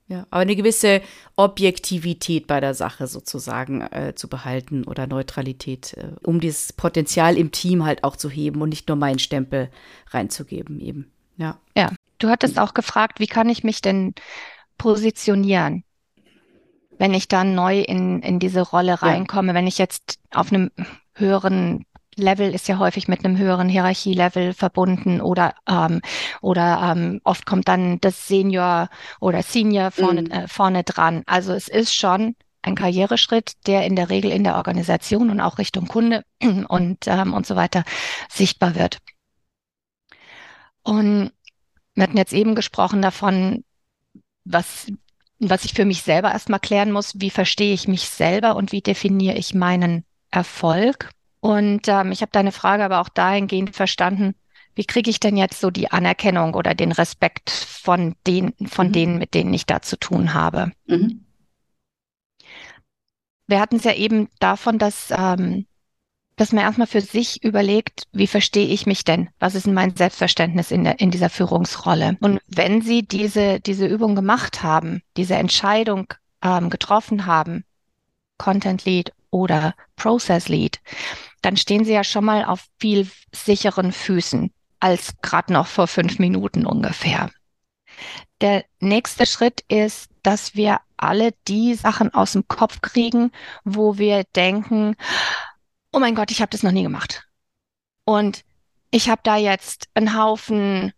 [0.08, 0.26] ja.
[0.28, 1.00] Aber eine gewisse
[1.34, 7.52] Objektivität bei der Sache sozusagen äh, zu behalten oder Neutralität, äh, um dieses Potenzial im
[7.52, 9.70] Team halt auch zu heben und nicht nur meinen Stempel
[10.10, 11.10] reinzugeben eben.
[11.38, 11.58] Ja.
[11.74, 11.90] Ja.
[12.18, 14.14] Du hattest auch gefragt, wie kann ich mich denn
[14.76, 15.85] positionieren?
[16.98, 19.54] Wenn ich dann neu in, in diese Rolle reinkomme, ja.
[19.54, 20.70] wenn ich jetzt auf einem
[21.14, 21.84] höheren
[22.16, 26.00] Level ist ja häufig mit einem höheren Hierarchielevel verbunden oder ähm,
[26.40, 28.88] oder ähm, oft kommt dann das Senior
[29.20, 30.30] oder Senior vorne, mhm.
[30.30, 31.22] äh, vorne dran.
[31.26, 35.58] Also es ist schon ein Karriereschritt, der in der Regel in der Organisation und auch
[35.58, 36.24] Richtung Kunde
[36.68, 37.84] und ähm, und so weiter
[38.30, 38.98] sichtbar wird.
[40.82, 41.32] Und
[41.94, 43.64] wir hatten jetzt eben gesprochen davon,
[44.44, 44.86] was
[45.38, 48.80] was ich für mich selber erstmal klären muss, wie verstehe ich mich selber und wie
[48.80, 51.10] definiere ich meinen Erfolg.
[51.40, 54.34] Und ähm, ich habe deine Frage aber auch dahingehend verstanden,
[54.74, 58.92] wie kriege ich denn jetzt so die Anerkennung oder den Respekt von, den, von mhm.
[58.92, 60.72] denen, mit denen ich da zu tun habe?
[60.86, 61.24] Mhm.
[63.46, 65.66] Wir hatten es ja eben davon, dass ähm,
[66.36, 69.30] dass man erstmal für sich überlegt, wie verstehe ich mich denn?
[69.38, 72.16] Was ist denn mein Selbstverständnis in, der, in dieser Führungsrolle?
[72.20, 77.64] Und wenn Sie diese, diese Übung gemacht haben, diese Entscheidung ähm, getroffen haben,
[78.38, 80.80] Content Lead oder Process Lead,
[81.40, 86.18] dann stehen Sie ja schon mal auf viel sicheren Füßen als gerade noch vor fünf
[86.18, 87.30] Minuten ungefähr.
[88.42, 93.32] Der nächste Schritt ist, dass wir alle die Sachen aus dem Kopf kriegen,
[93.64, 94.96] wo wir denken,
[95.92, 97.26] oh mein Gott, ich habe das noch nie gemacht.
[98.04, 98.44] Und
[98.90, 100.92] ich habe da jetzt einen Haufen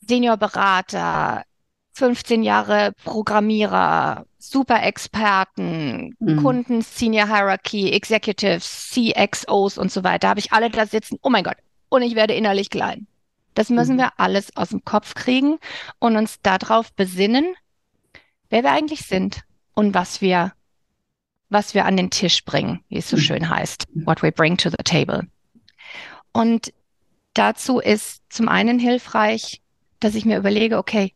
[0.00, 1.44] Seniorberater,
[1.92, 6.42] 15 Jahre Programmierer, Super-Experten, mhm.
[6.42, 10.28] Kunden, Senior Hierarchy, Executives, CXOs und so weiter.
[10.28, 11.18] Habe ich alle da sitzen.
[11.22, 11.56] Oh mein Gott.
[11.88, 13.06] Und ich werde innerlich klein.
[13.54, 14.00] Das müssen mhm.
[14.00, 15.58] wir alles aus dem Kopf kriegen
[15.98, 17.54] und uns darauf besinnen,
[18.48, 19.42] wer wir eigentlich sind
[19.74, 20.52] und was wir
[21.50, 23.20] was wir an den Tisch bringen, wie es so mhm.
[23.20, 25.26] schön heißt, what we bring to the table.
[26.32, 26.72] Und
[27.34, 29.60] dazu ist zum einen hilfreich,
[29.98, 31.12] dass ich mir überlege, okay,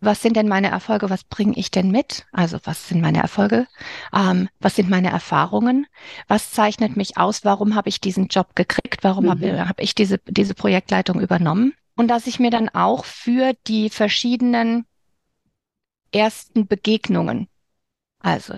[0.00, 1.08] was sind denn meine Erfolge?
[1.08, 2.26] Was bringe ich denn mit?
[2.30, 3.66] Also was sind meine Erfolge?
[4.14, 5.86] Ähm, was sind meine Erfahrungen?
[6.28, 7.44] Was zeichnet mich aus?
[7.44, 9.02] Warum habe ich diesen Job gekriegt?
[9.02, 9.30] Warum mhm.
[9.30, 11.74] habe hab ich diese, diese Projektleitung übernommen?
[11.96, 14.84] Und dass ich mir dann auch für die verschiedenen
[16.12, 17.48] ersten Begegnungen,
[18.20, 18.54] also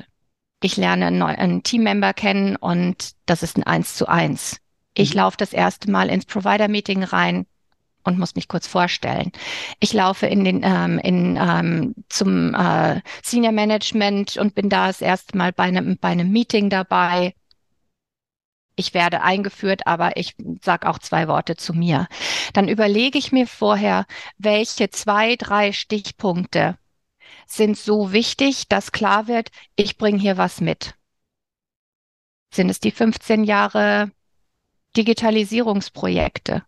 [0.62, 4.58] ich lerne einen, einen Teammember kennen und das ist ein Eins zu eins.
[4.94, 5.18] Ich mhm.
[5.18, 7.46] laufe das erste Mal ins Provider-Meeting rein
[8.04, 9.32] und muss mich kurz vorstellen.
[9.80, 15.02] Ich laufe in den ähm, in, ähm, zum äh, Senior Management und bin da das
[15.02, 17.34] erste Mal bei einem bei einem Meeting dabei.
[18.76, 22.08] Ich werde eingeführt, aber ich sage auch zwei Worte zu mir.
[22.52, 24.06] Dann überlege ich mir vorher,
[24.38, 26.76] welche zwei, drei Stichpunkte
[27.46, 30.94] sind so wichtig, dass klar wird, ich bringe hier was mit.
[32.52, 34.10] Sind es die 15 Jahre
[34.96, 36.64] Digitalisierungsprojekte?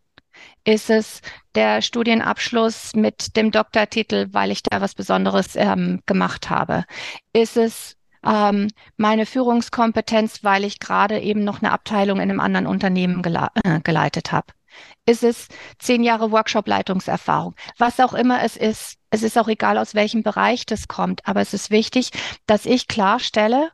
[0.65, 1.23] Ist es
[1.55, 6.85] der Studienabschluss mit dem Doktortitel, weil ich da was Besonderes ähm, gemacht habe?
[7.33, 12.67] Ist es ähm, meine Führungskompetenz, weil ich gerade eben noch eine Abteilung in einem anderen
[12.67, 14.53] Unternehmen gele äh, geleitet habe?
[15.09, 17.55] Ist es zehn Jahre Workshop-Leitungserfahrung?
[17.79, 18.99] Was auch immer es ist.
[19.09, 21.27] Es ist auch egal, aus welchem Bereich das kommt.
[21.27, 22.11] Aber es ist wichtig,
[22.45, 23.71] dass ich klarstelle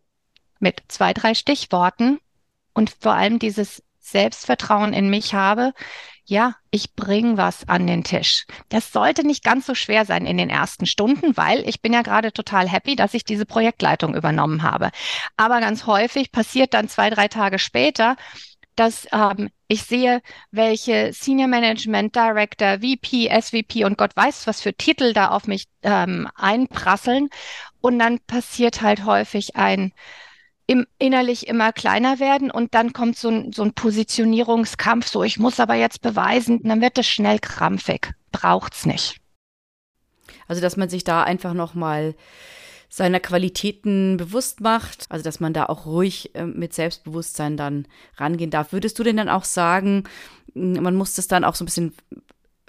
[0.61, 2.21] mit zwei, drei Stichworten
[2.73, 5.73] und vor allem dieses Selbstvertrauen in mich habe.
[6.25, 8.47] Ja, ich bringe was an den Tisch.
[8.69, 12.03] Das sollte nicht ganz so schwer sein in den ersten Stunden, weil ich bin ja
[12.03, 14.93] gerade total happy, dass ich diese Projektleitung übernommen habe.
[15.37, 18.15] Aber ganz häufig passiert dann zwei, drei Tage später,
[18.77, 24.75] dass ähm, ich sehe, welche Senior Management Director, VP, SVP und Gott weiß, was für
[24.75, 27.29] Titel da auf mich ähm, einprasseln.
[27.81, 29.93] Und dann passiert halt häufig ein,
[30.67, 35.39] im, innerlich immer kleiner werden und dann kommt so ein, so ein Positionierungskampf, so ich
[35.39, 38.13] muss aber jetzt beweisen, dann wird es schnell krampfig.
[38.33, 39.21] Braucht's nicht.
[40.49, 42.15] Also, dass man sich da einfach nochmal
[42.89, 48.51] seiner Qualitäten bewusst macht, also dass man da auch ruhig äh, mit Selbstbewusstsein dann rangehen
[48.51, 48.73] darf.
[48.73, 50.05] Würdest du denn dann auch sagen,
[50.55, 51.95] man muss das dann auch so ein bisschen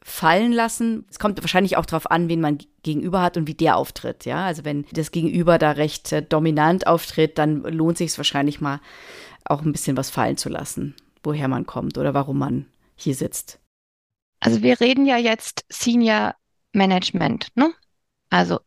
[0.08, 1.06] fallen lassen.
[1.10, 4.26] Es kommt wahrscheinlich auch darauf an, wen man gegenüber hat und wie der auftritt.
[4.26, 8.62] Ja, also wenn das Gegenüber da recht äh, dominant auftritt, dann lohnt sich es wahrscheinlich
[8.62, 8.82] mal
[9.46, 13.60] auch ein bisschen was fallen zu lassen, woher man kommt oder warum man hier sitzt.
[14.40, 16.36] Also wir reden ja jetzt Senior
[16.72, 17.74] Management, ne?
[18.30, 18.60] Also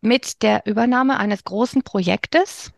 [0.00, 2.72] mit der Übernahme eines großen Projektes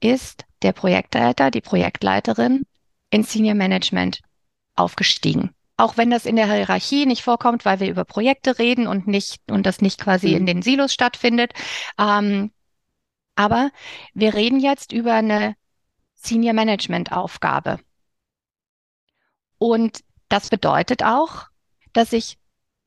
[0.00, 2.64] ist der Projektleiter, die Projektleiterin
[3.10, 4.20] in Senior Management
[4.74, 9.08] aufgestiegen auch wenn das in der Hierarchie nicht vorkommt, weil wir über Projekte reden und
[9.08, 10.36] nicht und das nicht quasi mhm.
[10.36, 11.52] in den Silos stattfindet.
[11.98, 12.52] Ähm,
[13.34, 13.70] aber
[14.14, 15.56] wir reden jetzt über eine
[16.14, 17.80] Senior Management Aufgabe.
[19.58, 21.46] Und das bedeutet auch,
[21.92, 22.38] dass ich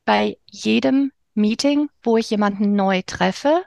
[0.05, 3.63] bei jedem Meeting, wo ich jemanden neu treffe,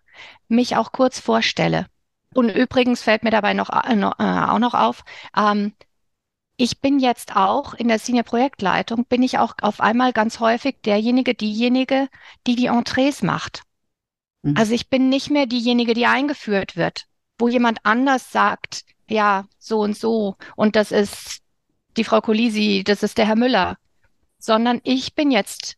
[0.49, 1.87] mich auch kurz vorstelle.
[2.35, 5.05] Und übrigens fällt mir dabei noch, äh, äh auch noch auf,
[5.37, 5.75] ähm,
[6.61, 11.35] ich bin jetzt auch in der Senior-Projektleitung, bin ich auch auf einmal ganz häufig derjenige,
[11.35, 12.09] diejenige,
[12.47, 13.63] die die Entrees macht.
[14.43, 14.57] Mhm.
[14.57, 17.07] Also ich bin nicht mehr diejenige, die eingeführt wird,
[17.39, 21.43] wo jemand anders sagt, ja, so und so, und das ist
[21.97, 23.77] die Frau Colisi, das ist der Herr Müller,
[24.39, 25.77] sondern ich bin jetzt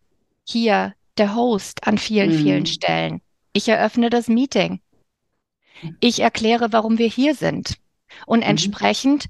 [0.49, 2.43] hier der Host an vielen, mhm.
[2.43, 3.21] vielen Stellen.
[3.53, 4.81] Ich eröffne das Meeting.
[6.01, 7.77] Ich erkläre, warum wir hier sind.
[8.27, 8.47] Und mhm.
[8.47, 9.27] entsprechend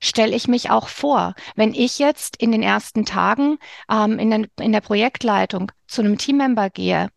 [0.00, 1.34] stelle ich mich auch vor.
[1.56, 3.58] Wenn ich jetzt in den ersten Tagen
[3.90, 7.10] ähm, in, den, in der Projektleitung zu einem Teammember gehe,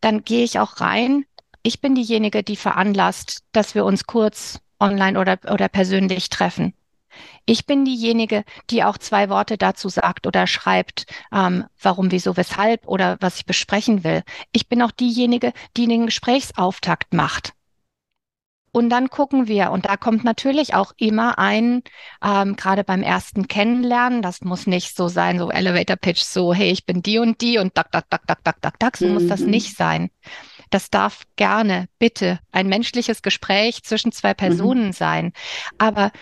[0.00, 1.24] dann gehe ich auch rein.
[1.62, 6.74] Ich bin diejenige, die veranlasst, dass wir uns kurz online oder, oder persönlich treffen.
[7.44, 12.86] Ich bin diejenige, die auch zwei Worte dazu sagt oder schreibt, ähm, warum, wieso, weshalb
[12.86, 14.22] oder was ich besprechen will.
[14.52, 17.52] Ich bin auch diejenige, die den Gesprächsauftakt macht.
[18.76, 21.82] Und dann gucken wir, und da kommt natürlich auch immer ein,
[22.22, 26.70] ähm, gerade beim ersten Kennenlernen, das muss nicht so sein, so Elevator Pitch, so, hey,
[26.72, 29.14] ich bin die und die und dack, dack, dack, dack, dack, dack, dack, so mhm.
[29.14, 29.48] muss das mhm.
[29.48, 30.10] nicht sein.
[30.68, 34.36] Das darf gerne, bitte, ein menschliches Gespräch zwischen zwei mhm.
[34.36, 34.92] Personen mhm.
[34.92, 35.32] sein.
[35.78, 36.12] Aber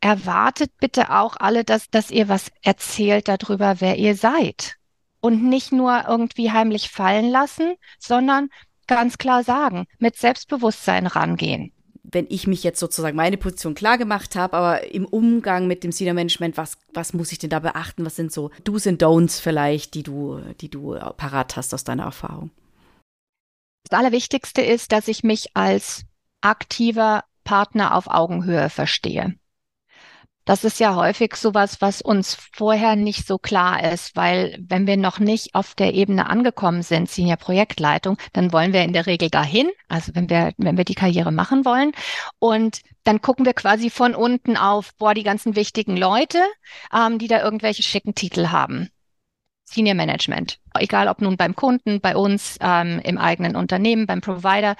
[0.00, 4.76] erwartet bitte auch alle, dass, dass ihr was erzählt darüber, wer ihr seid.
[5.20, 8.48] Und nicht nur irgendwie heimlich fallen lassen, sondern
[8.86, 11.72] ganz klar sagen, mit Selbstbewusstsein rangehen.
[12.02, 15.92] Wenn ich mich jetzt sozusagen meine Position klar gemacht habe, aber im Umgang mit dem
[15.92, 18.06] Senior Management, was, was muss ich denn da beachten?
[18.06, 22.04] Was sind so Do's und Don'ts vielleicht, die du, die du parat hast aus deiner
[22.04, 22.50] Erfahrung?
[23.88, 26.04] Das Allerwichtigste ist, dass ich mich als
[26.40, 29.34] aktiver Partner auf Augenhöhe verstehe.
[30.50, 34.96] Das ist ja häufig sowas, was uns vorher nicht so klar ist, weil wenn wir
[34.96, 39.30] noch nicht auf der Ebene angekommen sind, Senior Projektleitung, dann wollen wir in der Regel
[39.30, 41.92] dahin, also wenn wir, wenn wir die Karriere machen wollen.
[42.40, 46.40] Und dann gucken wir quasi von unten auf, boah, die ganzen wichtigen Leute,
[46.92, 48.88] ähm, die da irgendwelche schicken Titel haben.
[49.62, 54.74] Senior Management, egal ob nun beim Kunden, bei uns, ähm, im eigenen Unternehmen, beim Provider.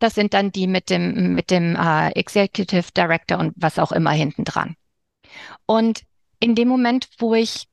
[0.00, 4.10] Das sind dann die mit dem, mit dem äh, Executive Director und was auch immer
[4.10, 4.74] hinten dran.
[5.72, 6.02] Und
[6.38, 7.66] in dem Moment, wo ich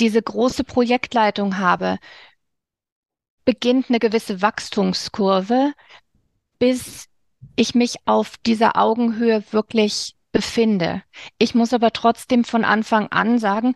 [0.00, 1.98] diese große Projektleitung habe,
[3.46, 5.72] beginnt eine gewisse Wachstumskurve,
[6.58, 7.06] bis
[7.56, 11.02] ich mich auf dieser Augenhöhe wirklich befinde.
[11.38, 13.72] Ich muss aber trotzdem von Anfang an sagen,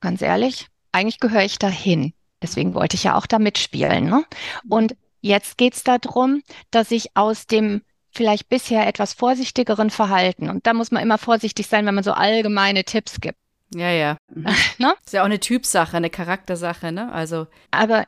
[0.00, 2.14] ganz ehrlich, eigentlich gehöre ich dahin.
[2.42, 4.06] Deswegen wollte ich ja auch da mitspielen.
[4.06, 4.24] Ne?
[4.68, 7.82] Und jetzt geht es darum, dass ich aus dem
[8.16, 10.48] vielleicht bisher etwas vorsichtigeren Verhalten.
[10.48, 13.38] Und da muss man immer vorsichtig sein, wenn man so allgemeine Tipps gibt.
[13.74, 14.16] Ja, ja.
[14.78, 14.94] Ne?
[15.04, 17.12] Ist ja auch eine Typsache, eine Charaktersache, ne?
[17.12, 17.46] Also.
[17.70, 18.06] Aber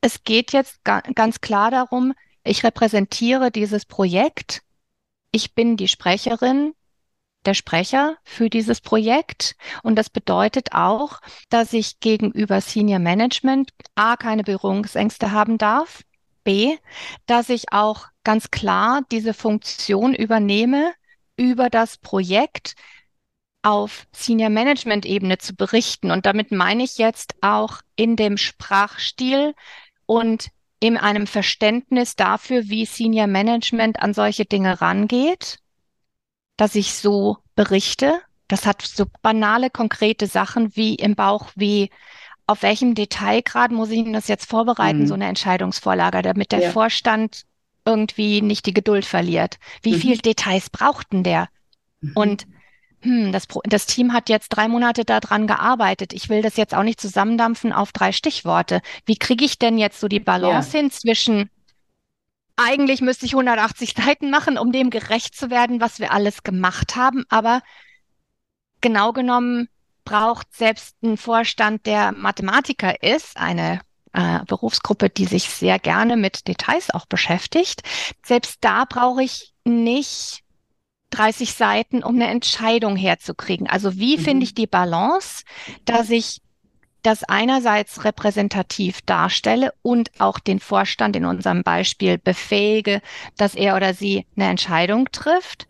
[0.00, 2.12] es geht jetzt ga ganz klar darum,
[2.44, 4.62] ich repräsentiere dieses Projekt.
[5.30, 6.74] Ich bin die Sprecherin,
[7.44, 9.56] der Sprecher für dieses Projekt.
[9.82, 16.02] Und das bedeutet auch, dass ich gegenüber Senior Management A keine Berührungsängste haben darf
[16.44, 16.76] B,
[17.26, 20.92] dass ich auch ganz klar diese Funktion übernehme,
[21.36, 22.74] über das Projekt
[23.62, 26.10] auf Senior Management Ebene zu berichten.
[26.10, 29.54] Und damit meine ich jetzt auch in dem Sprachstil
[30.06, 30.48] und
[30.80, 35.58] in einem Verständnis dafür, wie Senior Management an solche Dinge rangeht,
[36.56, 38.20] dass ich so berichte.
[38.48, 41.90] Das hat so banale, konkrete Sachen wie im Bauch, wie
[42.48, 45.06] auf welchem Detailgrad muss ich Ihnen das jetzt vorbereiten, mhm.
[45.06, 46.70] so eine Entscheidungsvorlage, damit der ja.
[46.70, 47.44] Vorstand
[47.84, 49.58] irgendwie nicht die Geduld verliert.
[49.82, 50.00] Wie mhm.
[50.00, 51.48] viel Details braucht denn der?
[52.00, 52.12] Mhm.
[52.14, 52.46] Und
[53.02, 56.12] hm, das, das Team hat jetzt drei Monate daran gearbeitet.
[56.12, 58.80] Ich will das jetzt auch nicht zusammendampfen auf drei Stichworte.
[59.06, 60.80] Wie kriege ich denn jetzt so die Balance ja.
[60.80, 61.50] hin zwischen
[62.56, 66.96] eigentlich müsste ich 180 Seiten machen, um dem gerecht zu werden, was wir alles gemacht
[66.96, 67.62] haben, aber
[68.80, 69.68] genau genommen
[70.04, 73.80] braucht selbst ein Vorstand, der Mathematiker ist, eine
[74.12, 77.82] äh, Berufsgruppe, die sich sehr gerne mit Details auch beschäftigt.
[78.24, 80.42] Selbst da brauche ich nicht
[81.10, 83.68] 30 Seiten, um eine Entscheidung herzukriegen.
[83.68, 84.22] Also wie mhm.
[84.22, 85.44] finde ich die Balance,
[85.84, 86.40] dass ich
[87.02, 93.02] das einerseits repräsentativ darstelle und auch den Vorstand in unserem Beispiel befähige,
[93.36, 95.66] dass er oder sie eine Entscheidung trifft,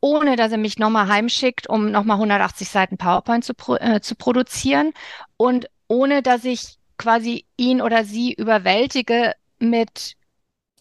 [0.00, 4.16] ohne dass er mich nochmal heimschickt, um nochmal 180 Seiten PowerPoint zu, pro, äh, zu
[4.16, 4.92] produzieren
[5.36, 10.16] und ohne dass ich quasi ihn oder sie überwältige mit,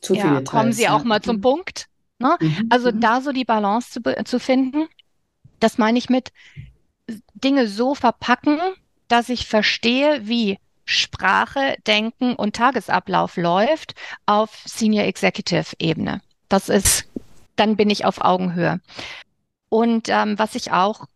[0.01, 0.95] zu ja, kommen Sie ja.
[0.95, 1.41] auch mal zum mhm.
[1.41, 1.87] Punkt.
[2.19, 2.37] Ne?
[2.39, 2.67] Mhm.
[2.69, 2.99] Also mhm.
[2.99, 4.87] da so die Balance zu, zu finden,
[5.59, 6.31] das meine ich mit
[7.33, 8.59] Dinge so verpacken,
[9.07, 13.95] dass ich verstehe, wie Sprache, Denken und Tagesablauf läuft
[14.25, 16.21] auf Senior Executive Ebene.
[16.49, 17.05] Das ist,
[17.55, 18.81] dann bin ich auf Augenhöhe.
[19.69, 21.07] Und ähm, was ich auch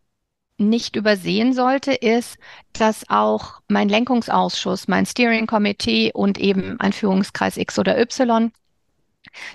[0.57, 2.37] nicht übersehen sollte, ist,
[2.73, 8.51] dass auch mein Lenkungsausschuss, mein Steering Committee und eben ein Führungskreis X oder Y,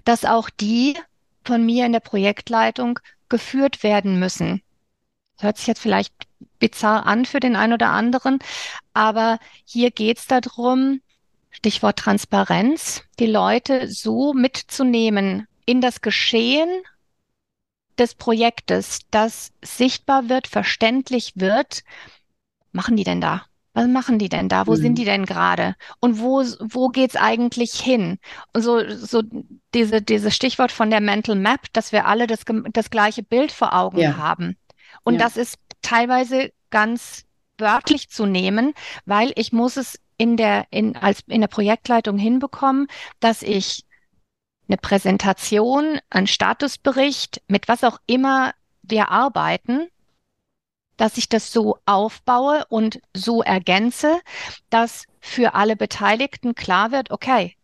[0.04, 0.96] dass auch die
[1.44, 4.62] von mir in der Projektleitung geführt werden müssen.
[5.36, 6.14] Das hört sich jetzt vielleicht
[6.58, 8.38] bizarr an für den einen oder anderen,
[8.94, 11.00] aber hier geht es darum,
[11.50, 16.68] Stichwort Transparenz, die Leute so mitzunehmen in das Geschehen
[17.98, 21.82] des Projektes, dass sichtbar wird, verständlich wird,
[22.72, 23.44] machen die denn da?
[23.74, 24.66] Was machen die denn da?
[24.66, 24.76] Wo mhm.
[24.76, 25.76] sind die denn gerade?
[25.98, 28.18] Und wo, wo geht's eigentlich hin?
[28.52, 29.22] Und so, so
[29.72, 32.40] diese, dieses Stichwort von der Mental Map, dass wir alle das,
[32.72, 34.16] das gleiche Bild vor Augen ja.
[34.16, 34.56] haben.
[35.04, 35.20] Und ja.
[35.20, 37.24] das ist teilweise ganz
[37.56, 38.74] wörtlich zu nehmen,
[39.06, 42.88] weil ich muss es in der, in, als, in der Projektleitung hinbekommen,
[43.20, 43.84] dass ich
[44.68, 49.88] eine Präsentation, einen Statusbericht, mit was auch immer wir arbeiten,
[50.96, 54.20] dass ich das so aufbaue und so ergänze,
[54.70, 57.56] dass für alle Beteiligten klar wird, okay,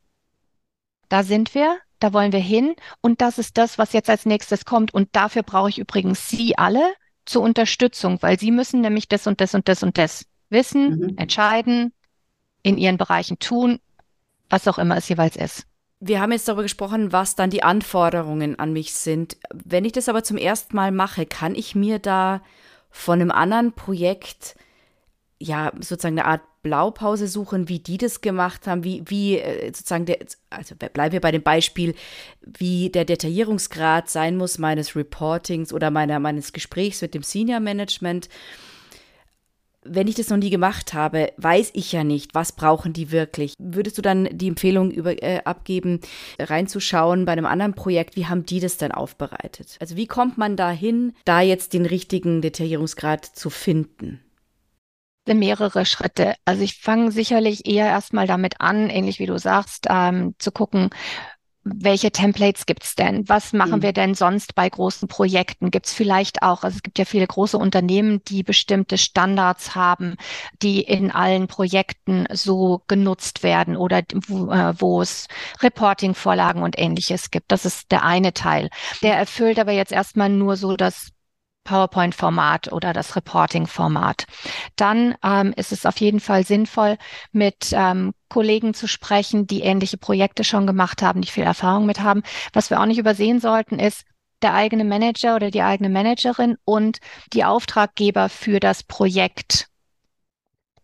[1.08, 4.64] da sind wir, da wollen wir hin und das ist das, was jetzt als nächstes
[4.64, 4.94] kommt.
[4.94, 9.40] Und dafür brauche ich übrigens Sie alle zur Unterstützung, weil Sie müssen nämlich das und
[9.40, 11.18] das und das und das wissen, mhm.
[11.18, 11.92] entscheiden,
[12.62, 13.80] in Ihren Bereichen tun,
[14.48, 15.66] was auch immer es jeweils ist.
[16.00, 19.36] Wir haben jetzt darüber gesprochen, was dann die Anforderungen an mich sind.
[19.52, 22.42] Wenn ich das aber zum ersten Mal mache, kann ich mir da
[22.90, 24.56] von einem anderen Projekt
[25.40, 30.06] ja sozusagen eine Art Blaupause suchen, wie die das gemacht haben, wie, wie äh, sozusagen
[30.06, 30.18] der,
[30.50, 31.94] also bleiben wir bei dem Beispiel,
[32.42, 38.28] wie der Detaillierungsgrad sein muss meines Reportings oder meiner, meines Gesprächs mit dem Senior Management
[39.84, 43.54] wenn ich das noch nie gemacht habe, weiß ich ja nicht, was brauchen die wirklich.
[43.58, 46.00] Würdest du dann die Empfehlung über, äh, abgeben,
[46.38, 49.76] reinzuschauen bei einem anderen Projekt, wie haben die das dann aufbereitet?
[49.80, 54.20] Also wie kommt man dahin, da jetzt den richtigen Detaillierungsgrad zu finden?
[55.34, 56.36] mehrere Schritte.
[56.46, 60.88] Also ich fange sicherlich eher erstmal damit an, ähnlich wie du sagst, ähm, zu gucken,
[61.76, 63.28] welche Templates gibt's denn?
[63.28, 63.82] Was machen mhm.
[63.82, 65.70] wir denn sonst bei großen Projekten?
[65.70, 70.16] Gibt's vielleicht auch, also es gibt ja viele große Unternehmen, die bestimmte Standards haben,
[70.62, 75.28] die in allen Projekten so genutzt werden oder wo, äh, wo es
[75.60, 77.52] Reporting-Vorlagen und ähnliches gibt.
[77.52, 78.70] Das ist der eine Teil.
[79.02, 81.10] Der erfüllt aber jetzt erstmal nur so das
[81.68, 84.24] PowerPoint-Format oder das Reporting-Format.
[84.76, 86.96] Dann ähm, ist es auf jeden Fall sinnvoll,
[87.32, 92.00] mit ähm, Kollegen zu sprechen, die ähnliche Projekte schon gemacht haben, die viel Erfahrung mit
[92.00, 92.22] haben.
[92.52, 94.04] Was wir auch nicht übersehen sollten, ist,
[94.40, 96.98] der eigene Manager oder die eigene Managerin und
[97.32, 99.66] die Auftraggeber für das Projekt.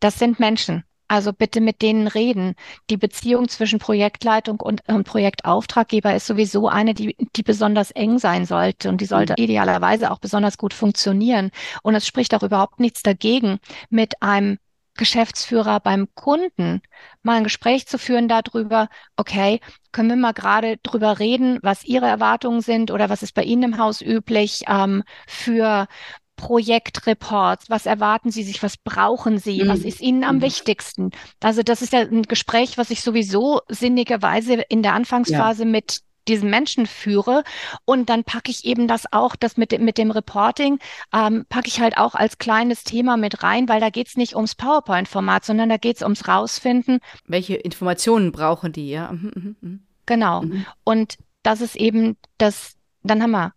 [0.01, 0.85] Das sind Menschen.
[1.07, 2.55] Also bitte mit denen reden.
[2.91, 8.47] Die Beziehung zwischen Projektleitung und, und Projektauftraggeber ist sowieso eine, die, die besonders eng sein
[8.47, 9.45] sollte und die sollte mhm.
[9.45, 11.51] idealerweise auch besonders gut funktionieren.
[11.83, 13.59] Und es spricht auch überhaupt nichts dagegen,
[13.91, 14.59] mit einem
[14.97, 16.81] Geschäftsführer beim Kunden
[17.23, 19.61] mal ein Gespräch zu führen darüber, okay,
[19.93, 23.65] können wir mal gerade drüber reden, was Ihre Erwartungen sind oder was ist bei Ihnen
[23.65, 25.89] im Haus üblich ähm, für
[26.37, 29.69] Projektreports, was erwarten Sie sich, was brauchen Sie, mhm.
[29.69, 30.43] was ist Ihnen am mhm.
[30.43, 31.11] wichtigsten?
[31.41, 35.69] Also das ist ja ein Gespräch, was ich sowieso sinnigerweise in der Anfangsphase ja.
[35.69, 37.45] mit diesen Menschen führe.
[37.85, 40.79] Und dann packe ich eben das auch, das mit, dem mit dem Reporting,
[41.13, 44.55] ähm, packe ich halt auch als kleines Thema mit rein, weil da geht's nicht ums
[44.55, 47.01] PowerPoint-Format, sondern da geht's ums Rausfinden.
[47.27, 49.13] Welche Informationen brauchen die, ja?
[49.13, 50.45] Mhm, genau.
[50.83, 53.53] Und das ist eben das, dann haben wir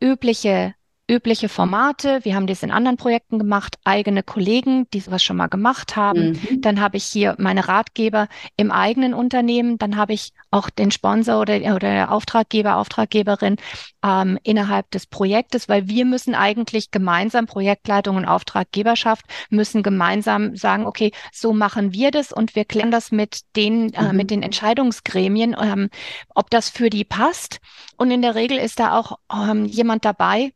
[0.00, 0.74] übliche
[1.08, 2.20] übliche Formate.
[2.22, 6.30] Wir haben das in anderen Projekten gemacht, eigene Kollegen, die sowas schon mal gemacht haben.
[6.30, 6.60] Mhm.
[6.62, 9.78] Dann habe ich hier meine Ratgeber im eigenen Unternehmen.
[9.78, 13.56] Dann habe ich auch den Sponsor oder, oder Auftraggeber, Auftraggeberin
[14.04, 20.86] ähm, innerhalb des Projektes, weil wir müssen eigentlich gemeinsam, Projektleitung und Auftraggeberschaft, müssen gemeinsam sagen,
[20.86, 24.16] okay, so machen wir das und wir klären das mit den, äh, mhm.
[24.16, 25.90] mit den Entscheidungsgremien, ähm,
[26.34, 27.58] ob das für die passt.
[27.96, 30.52] Und in der Regel ist da auch ähm, jemand dabei,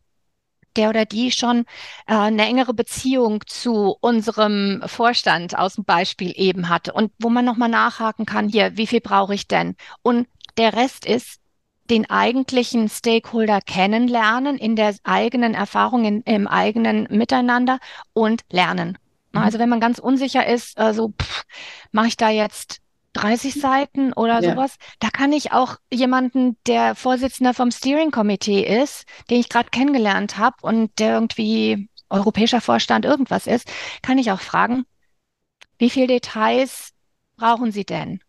[0.77, 1.61] der oder die schon
[2.07, 7.45] äh, eine engere Beziehung zu unserem Vorstand aus dem Beispiel eben hatte und wo man
[7.45, 9.77] nochmal nachhaken kann, hier, wie viel brauche ich denn?
[10.03, 11.41] Und der Rest ist,
[11.91, 17.79] den eigentlichen Stakeholder kennenlernen in der eigenen Erfahrung, in, im eigenen Miteinander
[18.13, 18.99] und lernen.
[19.33, 19.41] Mhm.
[19.41, 21.13] Also wenn man ganz unsicher ist, äh, so
[21.93, 22.81] mache ich da jetzt
[23.17, 24.51] 30 Seiten oder ja.
[24.51, 24.77] sowas.
[25.01, 30.39] Da kann ich auch jemanden, der Vorsitzender vom Steering Committee ist, den ich gerade kennengelernt
[30.39, 33.71] habe und der irgendwie europäischer Vorstand irgendwas ist,
[34.03, 34.85] kann ich auch fragen,
[35.79, 36.93] wie viel Details
[37.37, 38.21] brauchen Sie denn?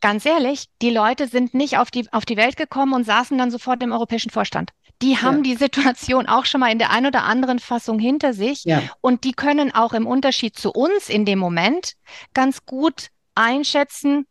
[0.00, 3.50] Ganz ehrlich, die Leute sind nicht auf die, auf die Welt gekommen und saßen dann
[3.50, 4.70] sofort im europäischen Vorstand.
[5.02, 5.42] Die haben ja.
[5.42, 8.82] die Situation auch schon mal in der ein oder anderen Fassung hinter sich ja.
[9.00, 11.94] und die können auch im Unterschied zu uns in dem Moment
[12.34, 14.26] ganz gut einschätzen,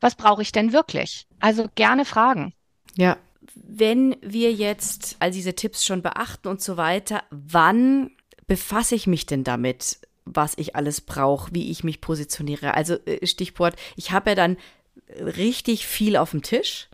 [0.00, 1.26] was brauche ich denn wirklich?
[1.40, 2.54] Also gerne fragen.
[2.96, 3.16] Ja.
[3.54, 8.10] Wenn wir jetzt all diese Tipps schon beachten und so weiter, wann
[8.46, 12.74] befasse ich mich denn damit, was ich alles brauche, wie ich mich positioniere?
[12.74, 14.56] Also äh, Stichwort, ich habe ja dann
[15.18, 16.88] richtig viel auf dem Tisch.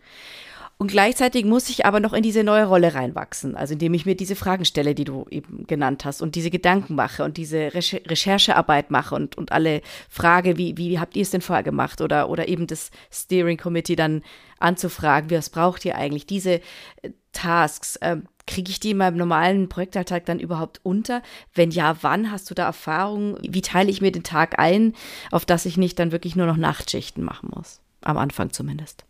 [0.81, 4.15] Und gleichzeitig muss ich aber noch in diese neue Rolle reinwachsen, also indem ich mir
[4.15, 7.99] diese Fragen stelle, die du eben genannt hast und diese Gedanken mache und diese Recher
[8.05, 12.29] Recherchearbeit mache und, und alle Frage, wie, wie habt ihr es denn vorher gemacht oder,
[12.29, 14.23] oder eben das Steering Committee dann
[14.57, 16.25] anzufragen, was braucht ihr eigentlich?
[16.25, 16.61] Diese
[17.01, 21.21] äh, Tasks, äh, kriege ich die in meinem normalen Projektalltag dann überhaupt unter?
[21.53, 23.37] Wenn ja, wann hast du da Erfahrung?
[23.41, 24.93] Wie teile ich mir den Tag ein,
[25.29, 27.81] auf dass ich nicht dann wirklich nur noch Nachtschichten machen muss?
[27.99, 29.03] Am Anfang zumindest.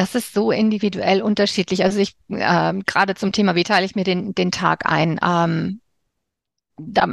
[0.00, 1.84] Das ist so individuell unterschiedlich.
[1.84, 5.20] Also ich äh, gerade zum Thema, wie teile ich mir den, den Tag ein?
[5.22, 5.82] Ähm,
[6.78, 7.12] da,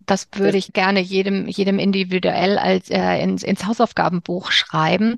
[0.00, 5.16] das würde ich gerne jedem, jedem individuell als äh, ins, ins Hausaufgabenbuch schreiben.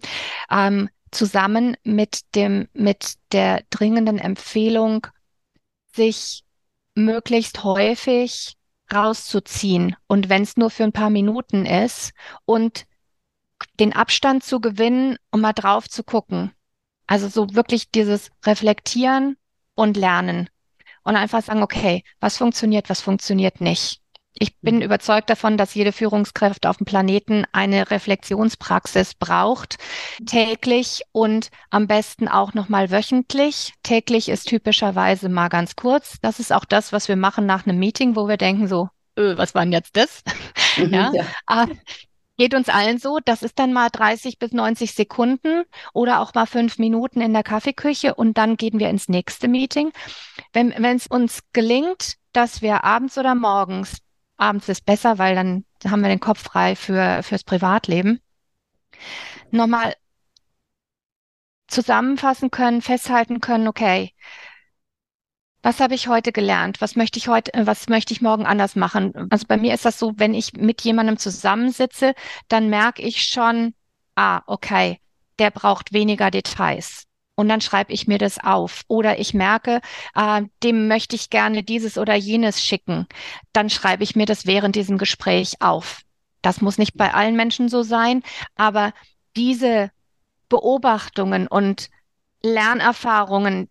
[0.51, 5.07] Ähm, zusammen mit dem, mit der dringenden Empfehlung,
[5.95, 6.45] sich
[6.95, 8.59] möglichst häufig
[8.93, 12.13] rauszuziehen und wenn es nur für ein paar Minuten ist
[12.45, 12.85] und
[13.81, 16.53] den Abstand zu gewinnen, um mal drauf zu gucken.
[17.07, 19.37] Also so wirklich dieses Reflektieren
[19.75, 20.49] und Lernen
[21.03, 24.01] und einfach sagen, okay, was funktioniert, was funktioniert nicht.
[24.39, 24.83] Ich bin mhm.
[24.83, 29.79] überzeugt davon, dass jede Führungskraft auf dem Planeten eine Reflexionspraxis braucht,
[30.27, 33.73] täglich und am besten auch nochmal wöchentlich.
[33.83, 36.19] Täglich ist typischerweise mal ganz kurz.
[36.21, 39.39] Das ist auch das, was wir machen nach einem Meeting, wo wir denken so, öh,
[39.39, 40.23] was war denn jetzt das?
[40.79, 41.11] Mhm, ja.
[41.15, 41.67] ja.
[42.39, 43.19] Geht uns allen so.
[43.25, 47.43] Das ist dann mal 30 bis 90 Sekunden oder auch mal fünf Minuten in der
[47.43, 49.91] Kaffeeküche und dann gehen wir ins nächste Meeting.
[50.53, 53.99] Wenn es uns gelingt, dass wir abends oder morgens,
[54.37, 58.21] abends ist besser, weil dann haben wir den Kopf frei für, fürs Privatleben,
[59.51, 59.95] nochmal
[61.69, 64.13] zusammenfassen können, festhalten können, okay,
[65.67, 66.81] was habe ich heute gelernt?
[66.81, 69.13] Was möchte ich heute, äh, was möchte ich morgen anders machen?
[69.31, 72.15] Also bei mir ist das so, wenn ich mit jemandem zusammensitze,
[72.47, 73.75] dann merke ich schon,
[74.15, 75.01] ah, okay,
[75.41, 77.03] der braucht weniger Details.
[77.35, 78.85] Und dann schreibe ich mir das auf.
[78.87, 79.81] Oder ich merke,
[80.15, 83.09] äh, dem möchte ich gerne dieses oder jenes schicken.
[83.53, 86.03] Dann schreibe ich mir das während diesem Gespräch auf.
[86.43, 88.23] Das muss nicht bei allen Menschen so sein,
[88.55, 88.93] aber
[89.35, 89.91] diese
[90.49, 91.91] Beobachtungen und
[92.45, 93.69] Lernerfahrungen,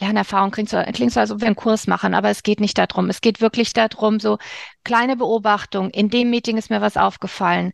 [0.00, 2.78] Lernerfahrung klingt so, klingt so, als ob wir einen Kurs machen, aber es geht nicht
[2.78, 3.10] darum.
[3.10, 4.38] Es geht wirklich darum, so
[4.82, 5.90] kleine Beobachtung.
[5.90, 7.72] In dem Meeting ist mir was aufgefallen.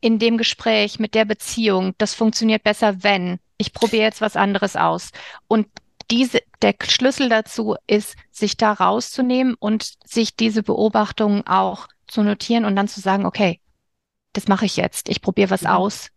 [0.00, 3.38] In dem Gespräch mit der Beziehung, das funktioniert besser, wenn.
[3.58, 5.10] Ich probiere jetzt was anderes aus.
[5.46, 5.68] Und
[6.10, 12.64] diese, der Schlüssel dazu ist, sich da rauszunehmen und sich diese Beobachtungen auch zu notieren
[12.64, 13.60] und dann zu sagen, okay,
[14.32, 15.08] das mache ich jetzt.
[15.08, 15.68] Ich probiere was mhm.
[15.68, 16.08] aus.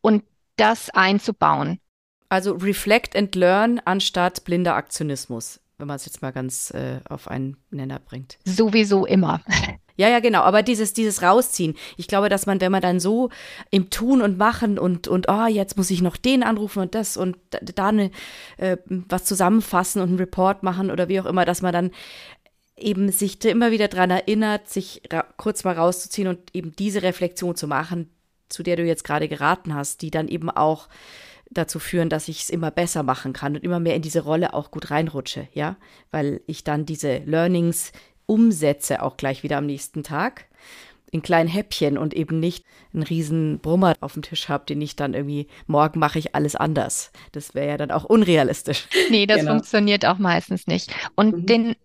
[0.00, 0.24] Und
[0.56, 1.80] das einzubauen.
[2.30, 7.28] Also reflect and learn anstatt blinder Aktionismus, wenn man es jetzt mal ganz äh, auf
[7.28, 8.38] einen Nenner bringt.
[8.44, 9.42] Sowieso immer.
[9.96, 10.40] Ja, ja, genau.
[10.40, 11.76] Aber dieses, dieses Rausziehen.
[11.98, 13.28] Ich glaube, dass man, wenn man dann so
[13.70, 17.18] im Tun und Machen und, und, oh, jetzt muss ich noch den anrufen und das
[17.18, 18.10] und da, da eine,
[18.56, 21.90] äh, was zusammenfassen und einen Report machen oder wie auch immer, dass man dann
[22.78, 25.02] eben sich immer wieder daran erinnert, sich
[25.36, 28.08] kurz mal rauszuziehen und eben diese Reflexion zu machen,
[28.48, 30.88] zu der du jetzt gerade geraten hast, die dann eben auch
[31.50, 34.54] dazu führen, dass ich es immer besser machen kann und immer mehr in diese Rolle
[34.54, 35.76] auch gut reinrutsche, ja,
[36.10, 37.92] weil ich dann diese Learnings
[38.26, 40.46] umsetze auch gleich wieder am nächsten Tag
[41.10, 44.96] in kleinen Häppchen und eben nicht einen riesen Brummer auf dem Tisch habe, den ich
[44.96, 47.10] dann irgendwie, morgen mache ich alles anders.
[47.32, 48.86] Das wäre ja dann auch unrealistisch.
[49.10, 49.52] Nee, das genau.
[49.52, 50.94] funktioniert auch meistens nicht.
[51.16, 51.46] Und mhm.
[51.46, 51.76] den,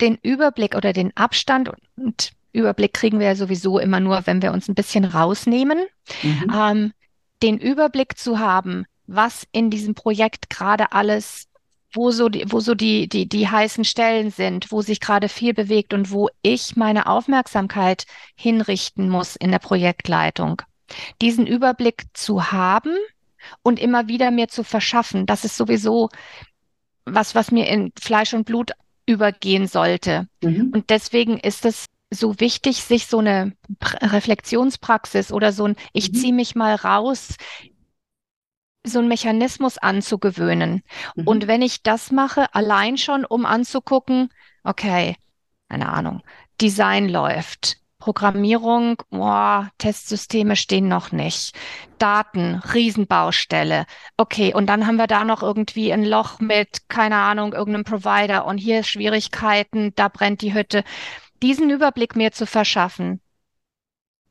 [0.00, 4.52] den Überblick oder den Abstand und Überblick kriegen wir ja sowieso immer nur, wenn wir
[4.52, 5.84] uns ein bisschen rausnehmen.
[6.22, 6.52] Mhm.
[6.54, 6.92] Ähm,
[7.42, 11.48] den Überblick zu haben, was in diesem Projekt gerade alles,
[11.92, 15.52] wo so die, wo so die, die, die heißen Stellen sind, wo sich gerade viel
[15.52, 18.06] bewegt und wo ich meine Aufmerksamkeit
[18.36, 20.62] hinrichten muss in der Projektleitung.
[21.20, 22.96] Diesen Überblick zu haben
[23.62, 26.08] und immer wieder mir zu verschaffen, das ist sowieso
[27.04, 28.72] was, was mir in Fleisch und Blut
[29.06, 30.28] übergehen sollte.
[30.42, 30.70] Mhm.
[30.72, 33.52] Und deswegen ist es so wichtig, sich so eine
[33.82, 36.16] Reflexionspraxis oder so ein, ich mhm.
[36.16, 37.36] ziehe mich mal raus,
[38.84, 40.82] so ein Mechanismus anzugewöhnen.
[41.14, 41.26] Mhm.
[41.26, 44.30] Und wenn ich das mache, allein schon, um anzugucken,
[44.64, 45.16] okay,
[45.68, 46.22] keine Ahnung,
[46.60, 51.54] Design läuft, Programmierung, boah, Testsysteme stehen noch nicht.
[51.98, 53.84] Daten, Riesenbaustelle.
[54.16, 58.46] Okay, und dann haben wir da noch irgendwie ein Loch mit, keine Ahnung, irgendeinem Provider
[58.46, 60.82] und hier Schwierigkeiten, da brennt die Hütte
[61.42, 63.20] diesen Überblick mir zu verschaffen,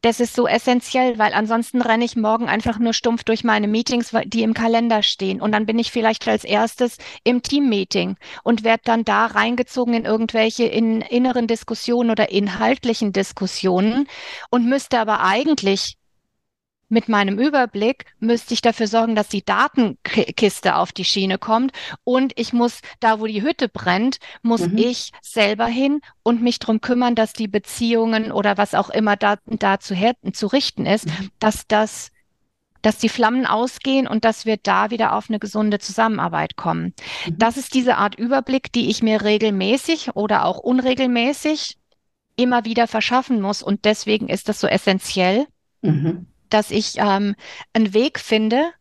[0.01, 4.15] das ist so essentiell, weil ansonsten renne ich morgen einfach nur stumpf durch meine Meetings,
[4.25, 5.41] die im Kalender stehen.
[5.41, 10.05] Und dann bin ich vielleicht als erstes im Teammeeting und werde dann da reingezogen in
[10.05, 14.07] irgendwelche in inneren Diskussionen oder inhaltlichen Diskussionen
[14.49, 15.98] und müsste aber eigentlich
[16.89, 21.71] mit meinem Überblick müsste ich dafür sorgen, dass die Datenkiste auf die Schiene kommt
[22.03, 24.77] und ich muss, da wo die Hütte brennt, muss mhm.
[24.77, 29.37] ich selber hin und mich drum kümmern, dass die Beziehungen oder was auch immer da,
[29.45, 29.95] da zu,
[30.33, 31.29] zu richten ist, mhm.
[31.39, 32.11] dass das
[32.81, 36.93] dass die Flammen ausgehen und dass wir da wieder auf eine gesunde Zusammenarbeit kommen.
[37.25, 37.37] Mhm.
[37.37, 41.77] Das ist diese Art Überblick, die ich mir regelmäßig oder auch unregelmäßig
[42.37, 43.61] immer wieder verschaffen muss.
[43.61, 45.45] Und deswegen ist das so essentiell,
[45.81, 47.35] mhm dass ich ähm,
[47.73, 48.71] einen Weg finde,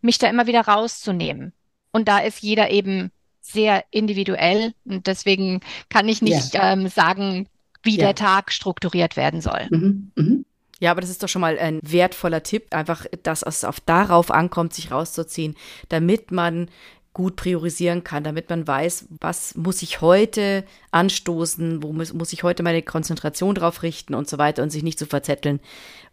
[0.00, 1.52] mich da immer wieder rauszunehmen.
[1.92, 3.10] Und da ist jeder eben
[3.40, 6.72] sehr individuell und deswegen kann ich nicht ja.
[6.72, 7.48] ähm, sagen,
[7.82, 8.06] wie ja.
[8.06, 9.66] der Tag strukturiert werden soll.
[9.70, 10.10] Mhm.
[10.16, 10.44] Mhm.
[10.78, 14.30] Ja, aber das ist doch schon mal ein wertvoller Tipp, einfach, dass es auf darauf
[14.30, 15.56] ankommt, sich rauszuziehen,
[15.88, 16.68] damit man
[17.16, 22.42] gut priorisieren kann, damit man weiß, was muss ich heute anstoßen, wo muss, muss ich
[22.42, 25.60] heute meine Konzentration drauf richten und so weiter und sich nicht zu verzetteln,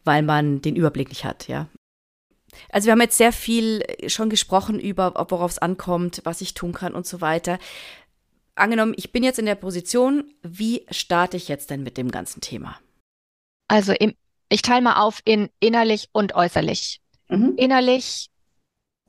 [0.06, 1.68] weil man den Überblick nicht hat, ja.
[2.70, 6.72] Also wir haben jetzt sehr viel schon gesprochen über, worauf es ankommt, was ich tun
[6.72, 7.60] kann und so weiter.
[8.56, 12.40] Angenommen, ich bin jetzt in der Position, wie starte ich jetzt denn mit dem ganzen
[12.40, 12.80] Thema?
[13.68, 14.14] Also im,
[14.48, 17.02] ich teile mal auf in innerlich und äußerlich.
[17.28, 17.56] Mhm.
[17.58, 18.30] Innerlich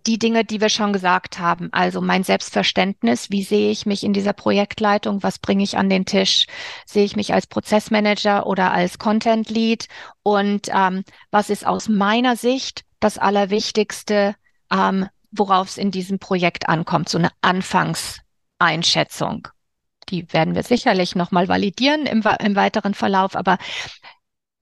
[0.06, 1.70] die Dinge, die wir schon gesagt haben.
[1.72, 6.04] Also mein Selbstverständnis, wie sehe ich mich in dieser Projektleitung, was bringe ich an den
[6.04, 6.46] Tisch,
[6.86, 9.88] sehe ich mich als Prozessmanager oder als Content Lead
[10.22, 14.34] und ähm, was ist aus meiner Sicht das Allerwichtigste,
[14.70, 19.48] ähm, worauf es in diesem Projekt ankommt, so eine Anfangseinschätzung.
[20.10, 23.58] Die werden wir sicherlich nochmal validieren im, im weiteren Verlauf, aber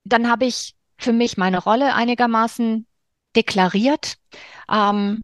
[0.04, 2.86] dann habe ich für mich meine Rolle einigermaßen
[3.34, 4.16] deklariert.
[4.70, 5.20] Ähm,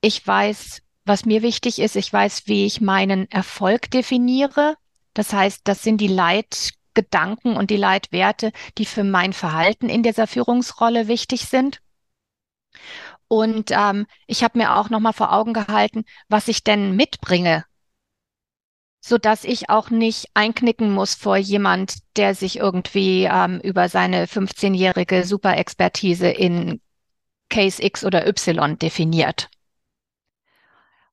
[0.00, 1.96] ich weiß, was mir wichtig ist.
[1.96, 4.76] Ich weiß, wie ich meinen Erfolg definiere.
[5.14, 10.26] Das heißt, das sind die Leitgedanken und die Leitwerte, die für mein Verhalten in dieser
[10.26, 11.80] Führungsrolle wichtig sind.
[13.28, 17.64] Und ähm, ich habe mir auch nochmal vor Augen gehalten, was ich denn mitbringe,
[19.00, 24.26] so dass ich auch nicht einknicken muss vor jemand, der sich irgendwie ähm, über seine
[24.26, 26.80] 15-jährige Superexpertise in
[27.48, 29.48] Case X oder Y definiert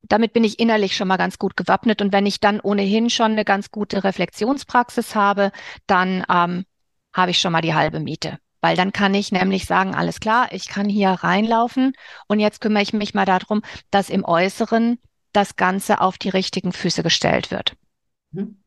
[0.01, 2.01] damit bin ich innerlich schon mal ganz gut gewappnet.
[2.01, 5.51] Und wenn ich dann ohnehin schon eine ganz gute Reflexionspraxis habe,
[5.85, 6.65] dann ähm,
[7.13, 8.39] habe ich schon mal die halbe Miete.
[8.61, 11.93] Weil dann kann ich nämlich sagen, alles klar, ich kann hier reinlaufen
[12.27, 14.99] und jetzt kümmere ich mich mal darum, dass im Äußeren
[15.31, 17.75] das Ganze auf die richtigen Füße gestellt wird.
[18.31, 18.63] Mhm.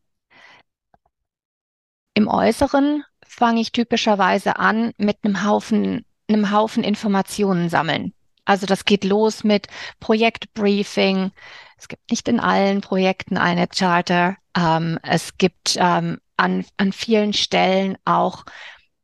[2.14, 8.12] Im Äußeren fange ich typischerweise an mit einem Haufen, einem Haufen Informationen sammeln.
[8.45, 9.66] Also das geht los mit
[10.01, 11.32] Projektbriefing.
[11.76, 14.36] Es gibt nicht in allen Projekten eine Charter.
[14.57, 18.45] Ähm, es gibt ähm, an, an vielen Stellen auch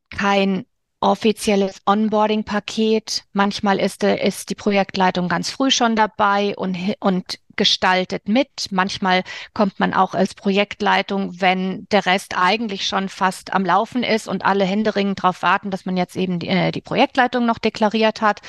[0.09, 0.65] kein
[0.99, 3.23] offizielles Onboarding-Paket.
[3.33, 8.71] Manchmal ist, ist die Projektleitung ganz früh schon dabei und, und gestaltet mit.
[8.71, 14.27] Manchmal kommt man auch als Projektleitung, wenn der Rest eigentlich schon fast am Laufen ist
[14.27, 18.21] und alle händeringend darauf warten, dass man jetzt eben die, äh, die Projektleitung noch deklariert
[18.21, 18.41] hat.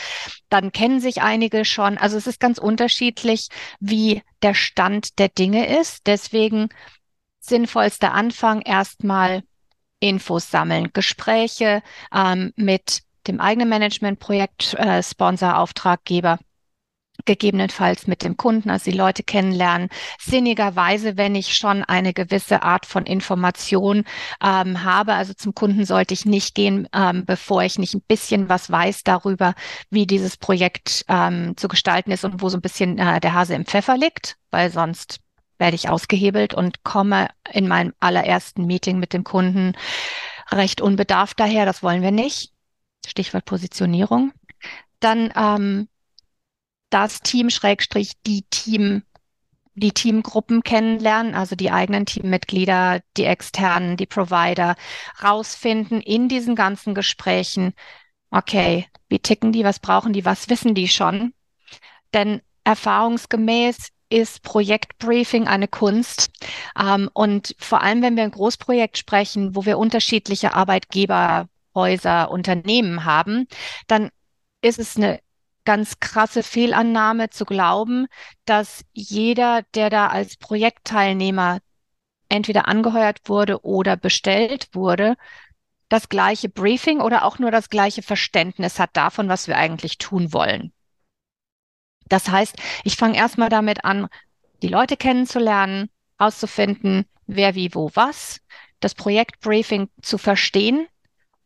[0.48, 1.98] Dann kennen sich einige schon.
[1.98, 3.48] Also es ist ganz unterschiedlich,
[3.80, 6.06] wie der Stand der Dinge ist.
[6.06, 6.68] Deswegen
[7.40, 9.42] sinnvollster Anfang erstmal
[10.00, 11.82] Infos sammeln, Gespräche
[12.14, 16.38] ähm, mit dem eigenen Managementprojekt, äh, Sponsor, Auftraggeber
[17.24, 19.88] gegebenenfalls mit dem Kunden, also die Leute kennenlernen.
[20.20, 24.04] Sinnigerweise, wenn ich schon eine gewisse Art von Information
[24.42, 28.48] ähm, habe, also zum Kunden sollte ich nicht gehen, ähm, bevor ich nicht ein bisschen
[28.48, 29.54] was weiß darüber,
[29.90, 33.54] wie dieses Projekt ähm, zu gestalten ist und wo so ein bisschen äh, der Hase
[33.54, 35.20] im Pfeffer liegt, weil sonst
[35.58, 39.74] werde ich ausgehebelt und komme in meinem allerersten Meeting mit dem Kunden
[40.50, 41.66] recht unbedarft daher.
[41.66, 42.52] Das wollen wir nicht.
[43.06, 44.32] Stichwort Positionierung.
[45.00, 45.88] Dann ähm,
[46.90, 49.02] das Team Schrägstrich die Team
[49.78, 54.74] die Teamgruppen kennenlernen, also die eigenen Teammitglieder, die externen, die Provider,
[55.22, 57.74] rausfinden in diesen ganzen Gesprächen,
[58.30, 61.32] okay, wie ticken die, was brauchen die, was wissen die schon?
[62.12, 66.30] Denn erfahrungsgemäß ist Projektbriefing eine Kunst.
[66.78, 73.46] Ähm, und vor allem, wenn wir ein Großprojekt sprechen, wo wir unterschiedliche Arbeitgeberhäuser, Unternehmen haben,
[73.86, 74.10] dann
[74.62, 75.20] ist es eine
[75.64, 78.06] ganz krasse Fehlannahme zu glauben,
[78.44, 81.60] dass jeder, der da als Projektteilnehmer
[82.28, 85.16] entweder angeheuert wurde oder bestellt wurde,
[85.88, 90.32] das gleiche Briefing oder auch nur das gleiche Verständnis hat davon, was wir eigentlich tun
[90.32, 90.72] wollen.
[92.08, 94.08] Das heißt, ich fange erstmal damit an,
[94.62, 98.40] die Leute kennenzulernen, auszufinden, wer wie wo was,
[98.80, 100.86] das Projektbriefing zu verstehen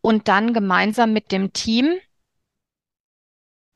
[0.01, 1.99] und dann gemeinsam mit dem Team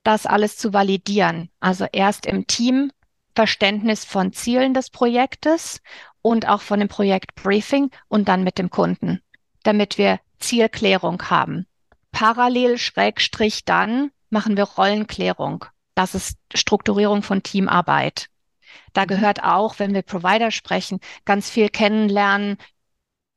[0.06, 1.50] das alles zu validieren.
[1.60, 2.92] Also erst im Team
[3.34, 5.80] Verständnis von Zielen des Projektes
[6.22, 9.20] und auch von dem Projektbriefing und dann mit dem Kunden,
[9.62, 11.66] damit wir Zielklärung haben.
[12.12, 15.66] Parallel Schrägstrich dann machen wir Rollenklärung.
[15.94, 18.28] Das ist Strukturierung von Teamarbeit.
[18.92, 19.08] Da mhm.
[19.08, 22.58] gehört auch, wenn wir Provider sprechen, ganz viel kennenlernen.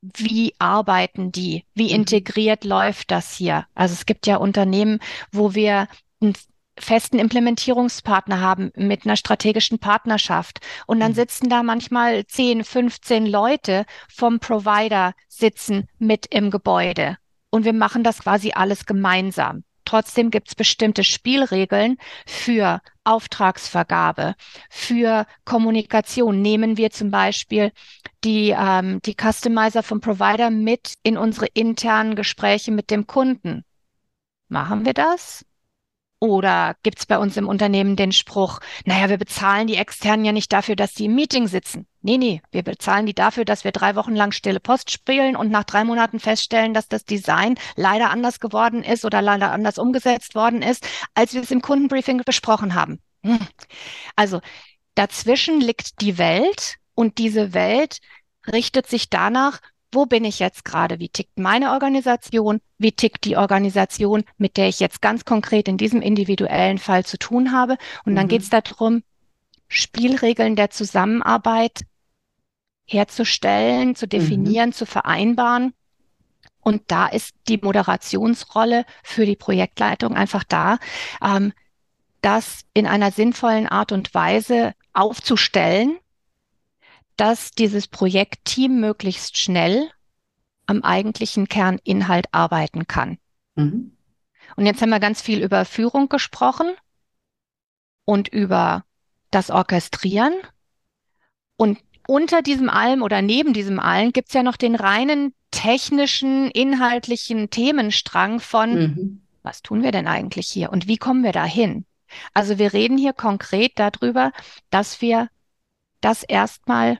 [0.01, 1.65] Wie arbeiten die?
[1.73, 2.01] Wie mhm.
[2.01, 3.65] integriert läuft das hier?
[3.75, 4.99] Also es gibt ja Unternehmen,
[5.31, 5.87] wo wir
[6.21, 6.35] einen
[6.79, 10.59] festen Implementierungspartner haben mit einer strategischen Partnerschaft.
[10.87, 11.15] Und dann mhm.
[11.15, 17.17] sitzen da manchmal 10, 15 Leute vom Provider sitzen mit im Gebäude.
[17.49, 19.63] Und wir machen das quasi alles gemeinsam.
[19.89, 24.35] Trotzdem gibt es bestimmte Spielregeln für Auftragsvergabe,
[24.69, 26.43] für Kommunikation.
[26.43, 27.71] Nehmen wir zum Beispiel
[28.23, 33.65] die, ähm, die Customizer vom Provider mit in unsere internen Gespräche mit dem Kunden.
[34.47, 35.43] Machen wir das?
[36.21, 40.33] Oder gibt es bei uns im Unternehmen den Spruch, naja, wir bezahlen die Externen ja
[40.33, 41.87] nicht dafür, dass sie im Meeting sitzen.
[42.01, 45.49] Nee, nee, wir bezahlen die dafür, dass wir drei Wochen lang stille Post spielen und
[45.49, 50.35] nach drei Monaten feststellen, dass das Design leider anders geworden ist oder leider anders umgesetzt
[50.35, 53.01] worden ist, als wir es im Kundenbriefing besprochen haben.
[53.23, 53.39] Hm.
[54.17, 54.41] Also
[54.95, 57.99] dazwischen liegt die Welt und diese Welt
[58.51, 59.59] richtet sich danach,
[59.91, 60.99] wo bin ich jetzt gerade?
[60.99, 62.61] Wie tickt meine Organisation?
[62.77, 67.17] Wie tickt die Organisation, mit der ich jetzt ganz konkret in diesem individuellen Fall zu
[67.17, 67.77] tun habe?
[68.05, 68.17] Und mhm.
[68.17, 69.03] dann geht es darum,
[69.67, 71.81] Spielregeln der Zusammenarbeit
[72.85, 74.09] herzustellen, zu mhm.
[74.09, 74.73] definieren, mhm.
[74.73, 75.73] zu vereinbaren.
[76.61, 80.77] Und da ist die Moderationsrolle für die Projektleitung einfach da,
[81.23, 81.53] ähm,
[82.21, 85.97] das in einer sinnvollen Art und Weise aufzustellen,
[87.19, 89.91] dass dieses Projektteam möglichst schnell
[90.67, 93.17] am eigentlichen Kerninhalt arbeiten kann.
[93.55, 93.97] Mhm.
[94.55, 96.71] Und jetzt haben wir ganz viel über Führung gesprochen
[98.05, 98.85] und über
[99.31, 100.33] das Orchestrieren.
[101.57, 106.49] Und unter diesem allem oder neben diesem allen gibt es ja noch den reinen technischen,
[106.51, 109.21] inhaltlichen Themenstrang von, mhm.
[109.43, 111.85] was tun wir denn eigentlich hier und wie kommen wir da hin?
[112.33, 114.31] Also wir reden hier konkret darüber,
[114.69, 115.27] dass wir
[115.99, 116.97] das erstmal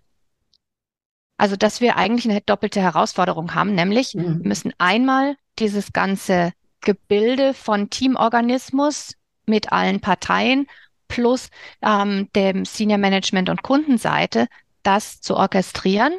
[1.39, 4.43] also, dass wir eigentlich eine doppelte Herausforderung haben, nämlich mhm.
[4.43, 9.13] wir müssen einmal dieses ganze Gebilde von Teamorganismus
[9.45, 10.67] mit allen Parteien
[11.07, 11.49] plus
[11.81, 14.47] ähm, dem Senior Management und Kundenseite
[14.83, 16.13] das zu orchestrieren.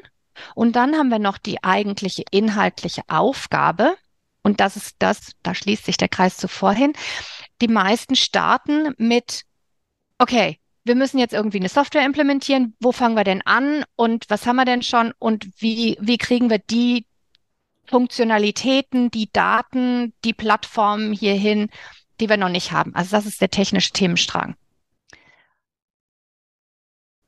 [0.54, 3.96] Und dann haben wir noch die eigentliche inhaltliche Aufgabe.
[4.42, 6.94] Und das ist das, da schließt sich der Kreis zuvor hin.
[7.60, 9.42] Die meisten starten mit,
[10.16, 12.74] okay, wir müssen jetzt irgendwie eine Software implementieren.
[12.80, 16.50] Wo fangen wir denn an und was haben wir denn schon und wie, wie kriegen
[16.50, 17.06] wir die
[17.86, 21.70] Funktionalitäten, die Daten, die Plattformen hierhin,
[22.20, 22.94] die wir noch nicht haben?
[22.94, 24.56] Also das ist der technische Themenstrang.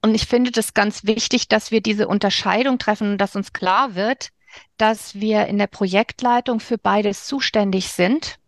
[0.04, 3.94] Und ich finde das ganz wichtig, dass wir diese Unterscheidung treffen und dass uns klar
[3.94, 4.30] wird,
[4.76, 8.38] dass wir in der Projektleitung für beides zuständig sind,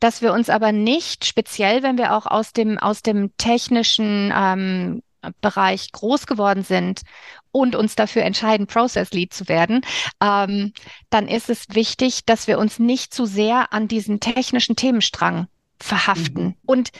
[0.00, 5.02] dass wir uns aber nicht speziell, wenn wir auch aus dem, aus dem technischen ähm,
[5.40, 7.02] Bereich groß geworden sind
[7.50, 9.82] und uns dafür entscheiden, Process Lead zu werden,
[10.20, 10.72] ähm,
[11.10, 15.46] dann ist es wichtig, dass wir uns nicht zu sehr an diesen technischen Themenstrang
[15.78, 16.44] verhaften.
[16.44, 16.54] Mhm.
[16.66, 16.90] Und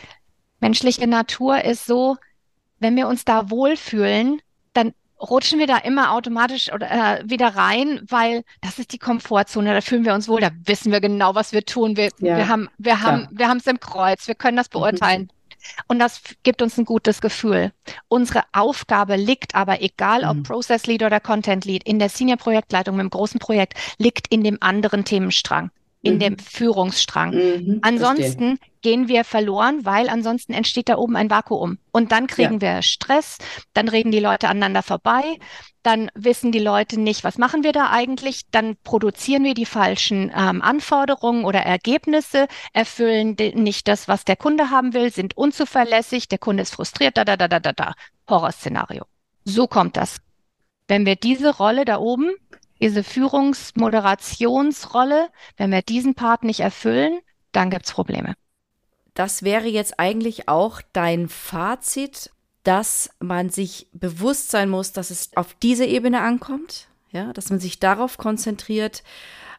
[0.61, 2.17] menschliche Natur ist so,
[2.79, 4.41] wenn wir uns da wohlfühlen,
[5.25, 9.81] rutschen wir da immer automatisch oder, äh, wieder rein, weil das ist die Komfortzone, da
[9.81, 11.97] fühlen wir uns wohl, da wissen wir genau, was wir tun.
[11.97, 14.79] Wir, ja, wir haben, wir haben, wir haben es im Kreuz, wir können das mhm.
[14.79, 15.23] beurteilen.
[15.23, 15.29] Mhm.
[15.89, 17.73] Und das gibt uns ein gutes Gefühl.
[18.09, 20.43] Unsere Aufgabe liegt aber, egal ob mhm.
[20.43, 24.45] Process Lead oder Content Lead, in der Senior Projektleitung mit einem großen Projekt, liegt in
[24.45, 25.71] dem anderen Themenstrang
[26.05, 26.19] in mhm.
[26.19, 27.35] dem Führungsstrang.
[27.35, 28.71] Mhm, ansonsten verstehe.
[28.83, 31.79] gehen wir verloren, weil ansonsten entsteht da oben ein Vakuum.
[31.91, 32.61] Und dann kriegen ja.
[32.61, 33.39] wir Stress,
[33.73, 35.23] dann reden die Leute aneinander vorbei,
[35.83, 40.33] dann wissen die Leute nicht, was machen wir da eigentlich, dann produzieren wir die falschen
[40.35, 46.39] ähm, Anforderungen oder Ergebnisse, erfüllen nicht das, was der Kunde haben will, sind unzuverlässig, der
[46.39, 47.95] Kunde ist frustriert, da, da, da, da, da, da.
[48.29, 49.05] Horrorszenario.
[49.45, 50.19] So kommt das.
[50.89, 52.33] Wenn wir diese Rolle da oben
[52.81, 57.21] diese Führungsmoderationsrolle, wenn wir diesen Part nicht erfüllen,
[57.53, 58.35] dann gibt es Probleme.
[59.15, 62.31] Das wäre jetzt eigentlich auch dein Fazit,
[62.65, 67.61] dass man sich bewusst sein muss, dass es auf diese Ebene ankommt, ja, dass man
[67.61, 69.05] sich darauf konzentriert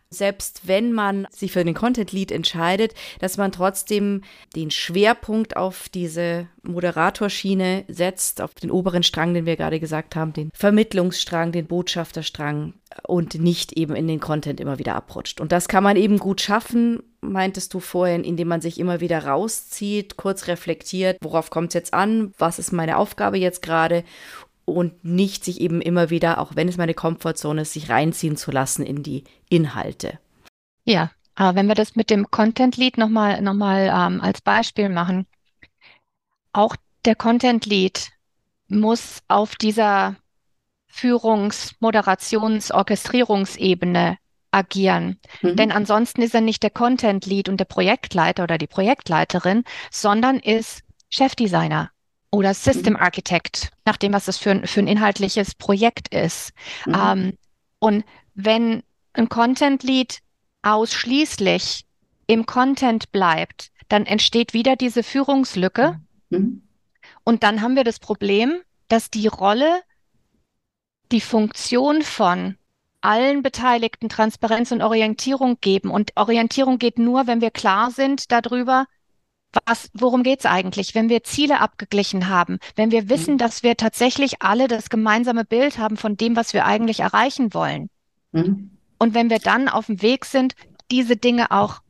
[0.09, 4.21] selbst wenn man sich für den Content Lead entscheidet, dass man trotzdem
[4.55, 10.33] den Schwerpunkt auf diese Moderatorschiene setzt, auf den oberen Strang, den wir gerade gesagt haben,
[10.33, 12.73] den Vermittlungsstrang, den Botschafterstrang
[13.07, 15.41] und nicht eben in den Content immer wieder abrutscht.
[15.41, 19.25] Und das kann man eben gut schaffen, meintest du vorhin, indem man sich immer wieder
[19.25, 24.03] rauszieht, kurz reflektiert, worauf kommt es jetzt an, was ist meine Aufgabe jetzt gerade
[24.66, 28.51] und nicht sich eben immer wieder, auch wenn es meine Komfortzone ist, sich reinziehen zu
[28.51, 30.20] lassen in die Inhalte.
[30.84, 34.89] Ja, aber wenn wir das mit dem Content Lead nochmal noch mal, ähm, als Beispiel
[34.89, 35.28] machen,
[36.53, 38.09] auch der Content Lead
[38.68, 40.16] muss auf dieser
[40.91, 44.18] Führungs-, Moderations-, Orchestrierungsebene
[44.51, 45.20] agieren.
[45.41, 45.55] Mhm.
[45.57, 50.39] Denn ansonsten ist er nicht der Content Lead und der Projektleiter oder die Projektleiterin, sondern
[50.39, 51.91] ist Chefdesigner
[52.36, 52.99] oder System mhm.
[52.99, 56.51] Architect, nachdem was das für ein, für ein inhaltliches Projekt ist.
[56.86, 56.95] Mhm.
[56.95, 57.38] Ähm,
[57.79, 58.83] und wenn
[59.13, 60.19] ein Content Lead
[60.61, 61.86] ausschließlich
[62.27, 65.99] im Content bleibt, dann entsteht wieder diese Führungslücke.
[66.29, 66.63] Mhm.
[67.23, 69.81] Und dann haben wir das Problem, dass die Rolle,
[71.11, 72.57] die Funktion von
[73.01, 75.91] allen Beteiligten Transparenz und Orientierung geben.
[75.91, 78.86] Und Orientierung geht nur, wenn wir klar sind darüber,
[79.65, 83.39] was, worum geht's eigentlich, wenn wir Ziele abgeglichen haben, wenn wir wissen, mhm.
[83.39, 87.89] dass wir tatsächlich alle das gemeinsame Bild haben von dem, was wir eigentlich erreichen wollen.
[88.31, 88.71] Mhm.
[88.97, 90.55] Und wenn wir dann auf dem Weg sind,
[90.91, 91.81] diese Dinge auch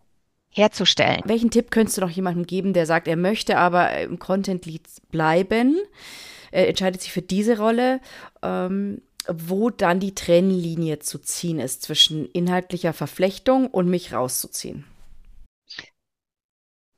[0.49, 1.21] herzustellen.
[1.25, 4.83] Welchen Tipp könntest du noch jemandem geben, der sagt, er möchte aber im Content Lead
[5.11, 5.77] bleiben,
[6.51, 7.99] er entscheidet sich für diese Rolle,
[8.41, 14.85] ähm, wo dann die Trennlinie zu ziehen ist zwischen inhaltlicher Verflechtung und mich rauszuziehen?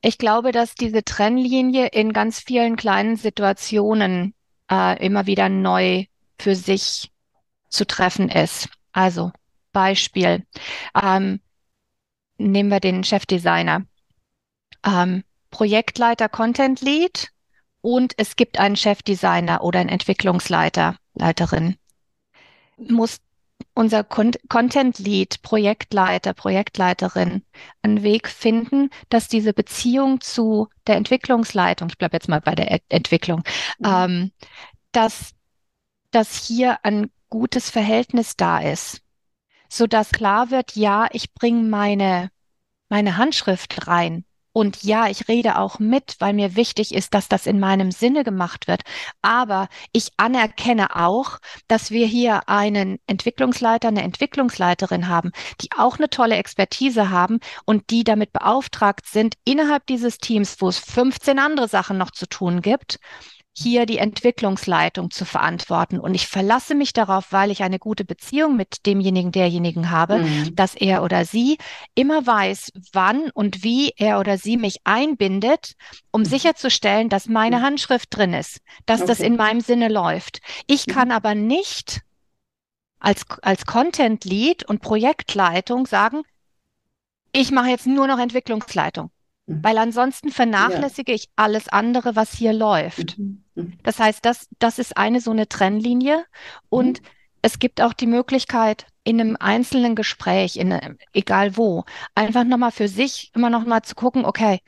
[0.02, 4.34] Ich glaube, dass diese Trennlinie in ganz vielen kleinen Situationen
[4.70, 6.06] äh, immer wieder neu
[6.40, 7.12] für sich
[7.70, 8.70] zu treffen ist.
[8.92, 9.32] Also
[9.74, 10.46] Beispiel,
[11.00, 11.40] ähm,
[12.38, 13.86] nehmen wir den Chefdesigner,
[14.86, 17.30] ähm, Projektleiter Content Lead
[17.82, 21.78] und es gibt einen Chefdesigner oder einen Entwicklungsleiter, Leiterin.
[22.78, 23.18] Muss
[23.78, 27.44] unser Con Content Lead, Projektleiter, Projektleiterin
[27.84, 32.72] einen Weg finden, dass diese Beziehung zu der Entwicklungsleitung, ich bleibe jetzt mal bei der
[32.72, 33.44] e Entwicklung,
[33.78, 33.86] mhm.
[33.86, 34.32] ähm,
[34.92, 35.36] dass,
[36.10, 39.02] dass hier ein gutes Verhältnis da ist,
[39.70, 42.32] so dass klar wird, ja, ich bringe meine,
[42.90, 44.26] meine Handschrift rein
[44.58, 48.24] und ja, ich rede auch mit, weil mir wichtig ist, dass das in meinem Sinne
[48.24, 48.82] gemacht wird.
[49.22, 51.38] Aber ich anerkenne auch,
[51.68, 55.32] dass wir hier einen Entwicklungsleiter, eine Entwicklungsleiterin haben,
[55.62, 60.70] die auch eine tolle Expertise haben und die damit beauftragt sind, innerhalb dieses Teams, wo
[60.70, 62.98] es 15 andere Sachen noch zu tun gibt,
[63.60, 66.00] hier die Entwicklungsleitung zu verantworten.
[66.00, 70.56] Und ich verlasse mich darauf, weil ich eine gute Beziehung mit demjenigen, derjenigen habe, mhm.
[70.56, 71.58] dass er oder sie
[71.96, 75.74] immer weiß, wann und wie er oder sie mich einbindet,
[76.12, 76.26] um mhm.
[76.26, 77.62] sicherzustellen, dass meine mhm.
[77.64, 79.08] Handschrift drin ist, dass okay.
[79.08, 80.40] das in meinem Sinne läuft.
[80.68, 80.92] Ich mhm.
[80.92, 82.02] kann aber nicht
[83.00, 86.22] als, als Content Lead und Projektleitung sagen,
[87.32, 89.10] ich mache jetzt nur noch Entwicklungsleitung.
[89.48, 89.64] Mhm.
[89.64, 91.16] Weil ansonsten vernachlässige ja.
[91.16, 93.18] ich alles andere, was hier läuft.
[93.18, 93.44] Mhm.
[93.56, 93.74] mhm.
[93.84, 96.26] Das heißt, das, das ist eine so eine Trennlinie.
[96.70, 97.08] Und mhm.
[97.42, 100.78] es gibt auch die Möglichkeit, in einem einzelnen Gespräch, in,
[101.14, 104.60] egal wo, einfach nochmal für sich immer nochmal zu gucken, okay,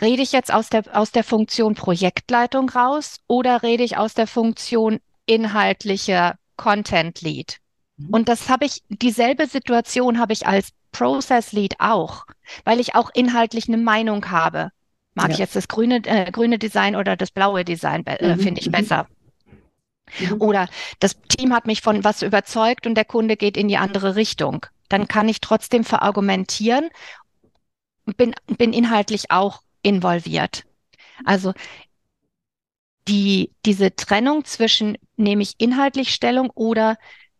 [0.00, 4.26] rede ich jetzt aus der, aus der Funktion Projektleitung raus oder rede ich aus der
[4.26, 7.58] Funktion inhaltlicher Content Lead?
[7.96, 8.08] Mhm.
[8.10, 12.26] Und das habe ich, dieselbe Situation habe ich als Process Lead auch,
[12.64, 14.70] weil ich auch inhaltlich eine Meinung habe.
[15.14, 15.34] Mag ja.
[15.34, 18.40] ich jetzt das grüne, äh, grüne Design oder das blaue Design, äh, mhm.
[18.40, 18.72] finde ich mhm.
[18.72, 19.06] besser.
[20.18, 20.40] Mhm.
[20.40, 20.68] Oder
[21.00, 24.66] das Team hat mich von was überzeugt und der Kunde geht in die andere Richtung.
[24.88, 26.90] Dann kann ich trotzdem verargumentieren
[28.06, 30.64] und bin, bin inhaltlich auch involviert.
[31.24, 31.52] Also
[33.08, 36.96] die, diese Trennung zwischen nehme ich inhaltlich Stellung oder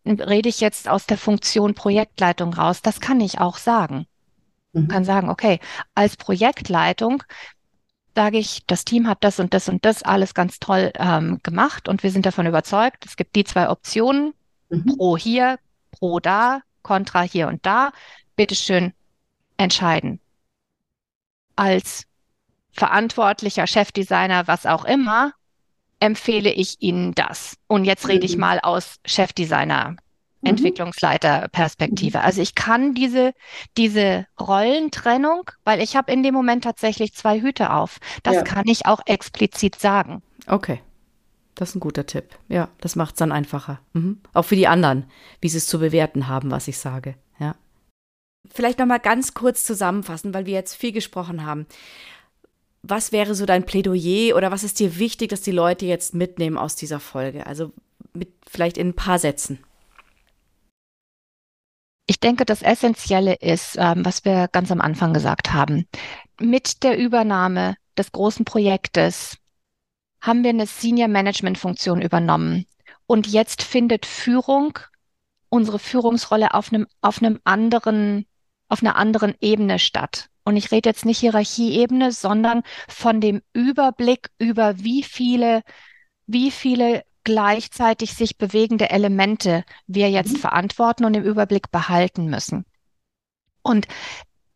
[0.07, 4.07] rede ich jetzt aus der Funktion Projektleitung raus, das kann ich auch sagen.
[4.73, 4.89] Mhm.
[4.89, 5.61] Kann sagen, okay,
[5.95, 7.23] als Projektleitung
[8.15, 11.89] sage ich, das Team hat das und das und das alles ganz toll ähm, gemacht
[11.89, 14.35] und wir sind davon überzeugt, es gibt die zwei Optionen,
[14.69, 14.97] mhm.
[14.97, 15.59] pro hier,
[15.91, 17.93] pro da, contra hier und da,
[18.37, 18.93] bitteschön
[19.57, 20.21] entscheiden.
[21.57, 22.07] Als
[22.73, 25.33] verantwortlicher Chefdesigner, was auch immer,
[26.01, 27.57] empfehle ich Ihnen das.
[27.67, 29.97] Und jetzt rede ich mal aus Chefdesigner.
[30.45, 30.51] Mhm.
[30.51, 32.21] Entwicklungsleiterperspektive.
[32.21, 33.33] Also ich kann diese,
[33.77, 37.99] diese Rollentrennung, weil ich habe in dem Moment tatsächlich zwei Hüte auf.
[38.23, 38.43] Das ja.
[38.43, 40.23] kann ich auch explizit sagen.
[40.47, 40.81] Okay.
[41.55, 42.37] Das ist ein guter Tipp.
[42.49, 43.81] Ja, das macht es dann einfacher.
[43.93, 44.21] Mhm.
[44.33, 45.05] Auch für die anderen,
[45.41, 47.15] wie sie es zu bewerten haben, was ich sage.
[47.39, 47.55] Ja.
[48.53, 51.67] Vielleicht nochmal ganz kurz zusammenfassen, weil wir jetzt viel gesprochen haben
[52.87, 56.59] was wäre so dein Plädoyer oder was ist dir wichtig, dass die Leute jetzt mitnehmen
[56.59, 57.47] aus dieser Folge?
[57.47, 57.73] Also
[58.13, 59.65] mit vielleicht in ein paar Sätzen.
[62.07, 65.87] Ich denke, das Essentielle ist, ähm, was wir ganz am Anfang gesagt haben.
[66.39, 69.39] Mit der Übernahme des großen Projektes
[70.21, 72.67] haben wir eine Senior Management Funktion übernommen.
[73.07, 74.79] Und jetzt findet Führung,
[75.49, 78.27] unsere Führungsrolle auf einem, auf einem anderen,
[78.69, 80.29] auf einer anderen Ebene statt.
[80.45, 85.63] Und ich rede jetzt nicht Hierarchieebene, sondern von dem Überblick über wie viele,
[86.27, 90.41] wie viele gleichzeitig sich bewegende Elemente wir jetzt mhm.
[90.41, 92.67] verantworten und im Überblick behalten müssen.
[93.63, 93.89] Und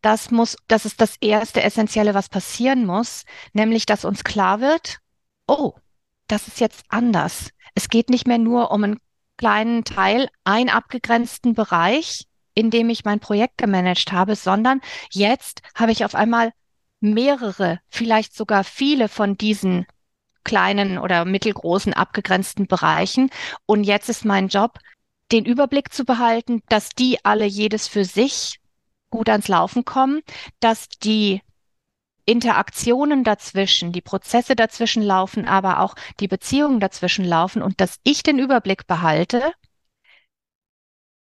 [0.01, 4.99] das muss, das ist das erste Essentielle, was passieren muss, nämlich, dass uns klar wird,
[5.47, 5.73] oh,
[6.27, 7.49] das ist jetzt anders.
[7.73, 8.99] Es geht nicht mehr nur um einen
[9.37, 12.27] kleinen Teil, einen abgegrenzten Bereich,
[12.59, 14.81] in dem ich mein Projekt gemanagt habe, sondern
[15.11, 16.51] jetzt habe ich auf einmal
[16.99, 19.85] mehrere, vielleicht sogar viele von diesen
[20.43, 23.29] kleinen oder mittelgroßen abgegrenzten Bereichen.
[23.65, 24.79] Und jetzt ist mein Job,
[25.31, 28.59] den Überblick zu behalten, dass die alle jedes für sich
[29.09, 30.21] gut ans Laufen kommen,
[30.59, 31.41] dass die
[32.25, 38.21] Interaktionen dazwischen, die Prozesse dazwischen laufen, aber auch die Beziehungen dazwischen laufen und dass ich
[38.21, 39.53] den Überblick behalte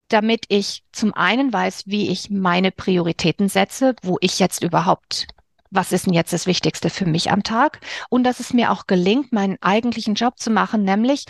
[0.09, 5.26] damit ich zum einen weiß, wie ich meine Prioritäten setze, wo ich jetzt überhaupt,
[5.70, 7.80] was ist denn jetzt das Wichtigste für mich am Tag?
[8.09, 11.26] Und dass es mir auch gelingt, meinen eigentlichen Job zu machen, nämlich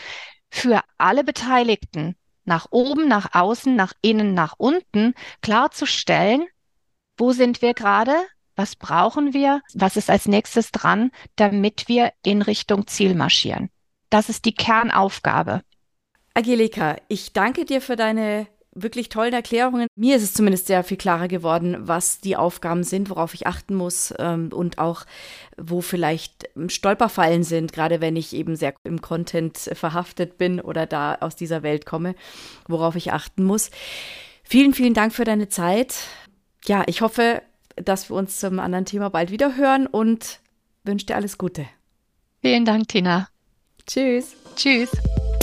[0.51, 6.47] für alle Beteiligten nach oben, nach außen, nach innen, nach unten klarzustellen,
[7.18, 8.14] wo sind wir gerade?
[8.57, 9.61] Was brauchen wir?
[9.74, 13.70] Was ist als nächstes dran, damit wir in Richtung Ziel marschieren?
[14.11, 15.62] Das ist die Kernaufgabe.
[16.35, 18.47] Angelika, ich danke dir für deine
[18.83, 19.89] wirklich tollen Erklärungen.
[19.97, 23.74] Mir ist es zumindest sehr viel klarer geworden, was die Aufgaben sind, worauf ich achten
[23.74, 25.05] muss ähm, und auch,
[25.57, 31.16] wo vielleicht Stolperfallen sind, gerade wenn ich eben sehr im Content verhaftet bin oder da
[31.20, 32.14] aus dieser Welt komme,
[32.66, 33.70] worauf ich achten muss.
[34.43, 35.95] Vielen, vielen Dank für deine Zeit.
[36.66, 37.43] Ja, ich hoffe,
[37.76, 40.41] dass wir uns zum anderen Thema bald wieder hören und
[40.85, 41.66] wünsche dir alles Gute.
[42.41, 43.29] Vielen Dank, Tina.
[43.87, 44.35] Tschüss.
[44.57, 44.91] Tschüss.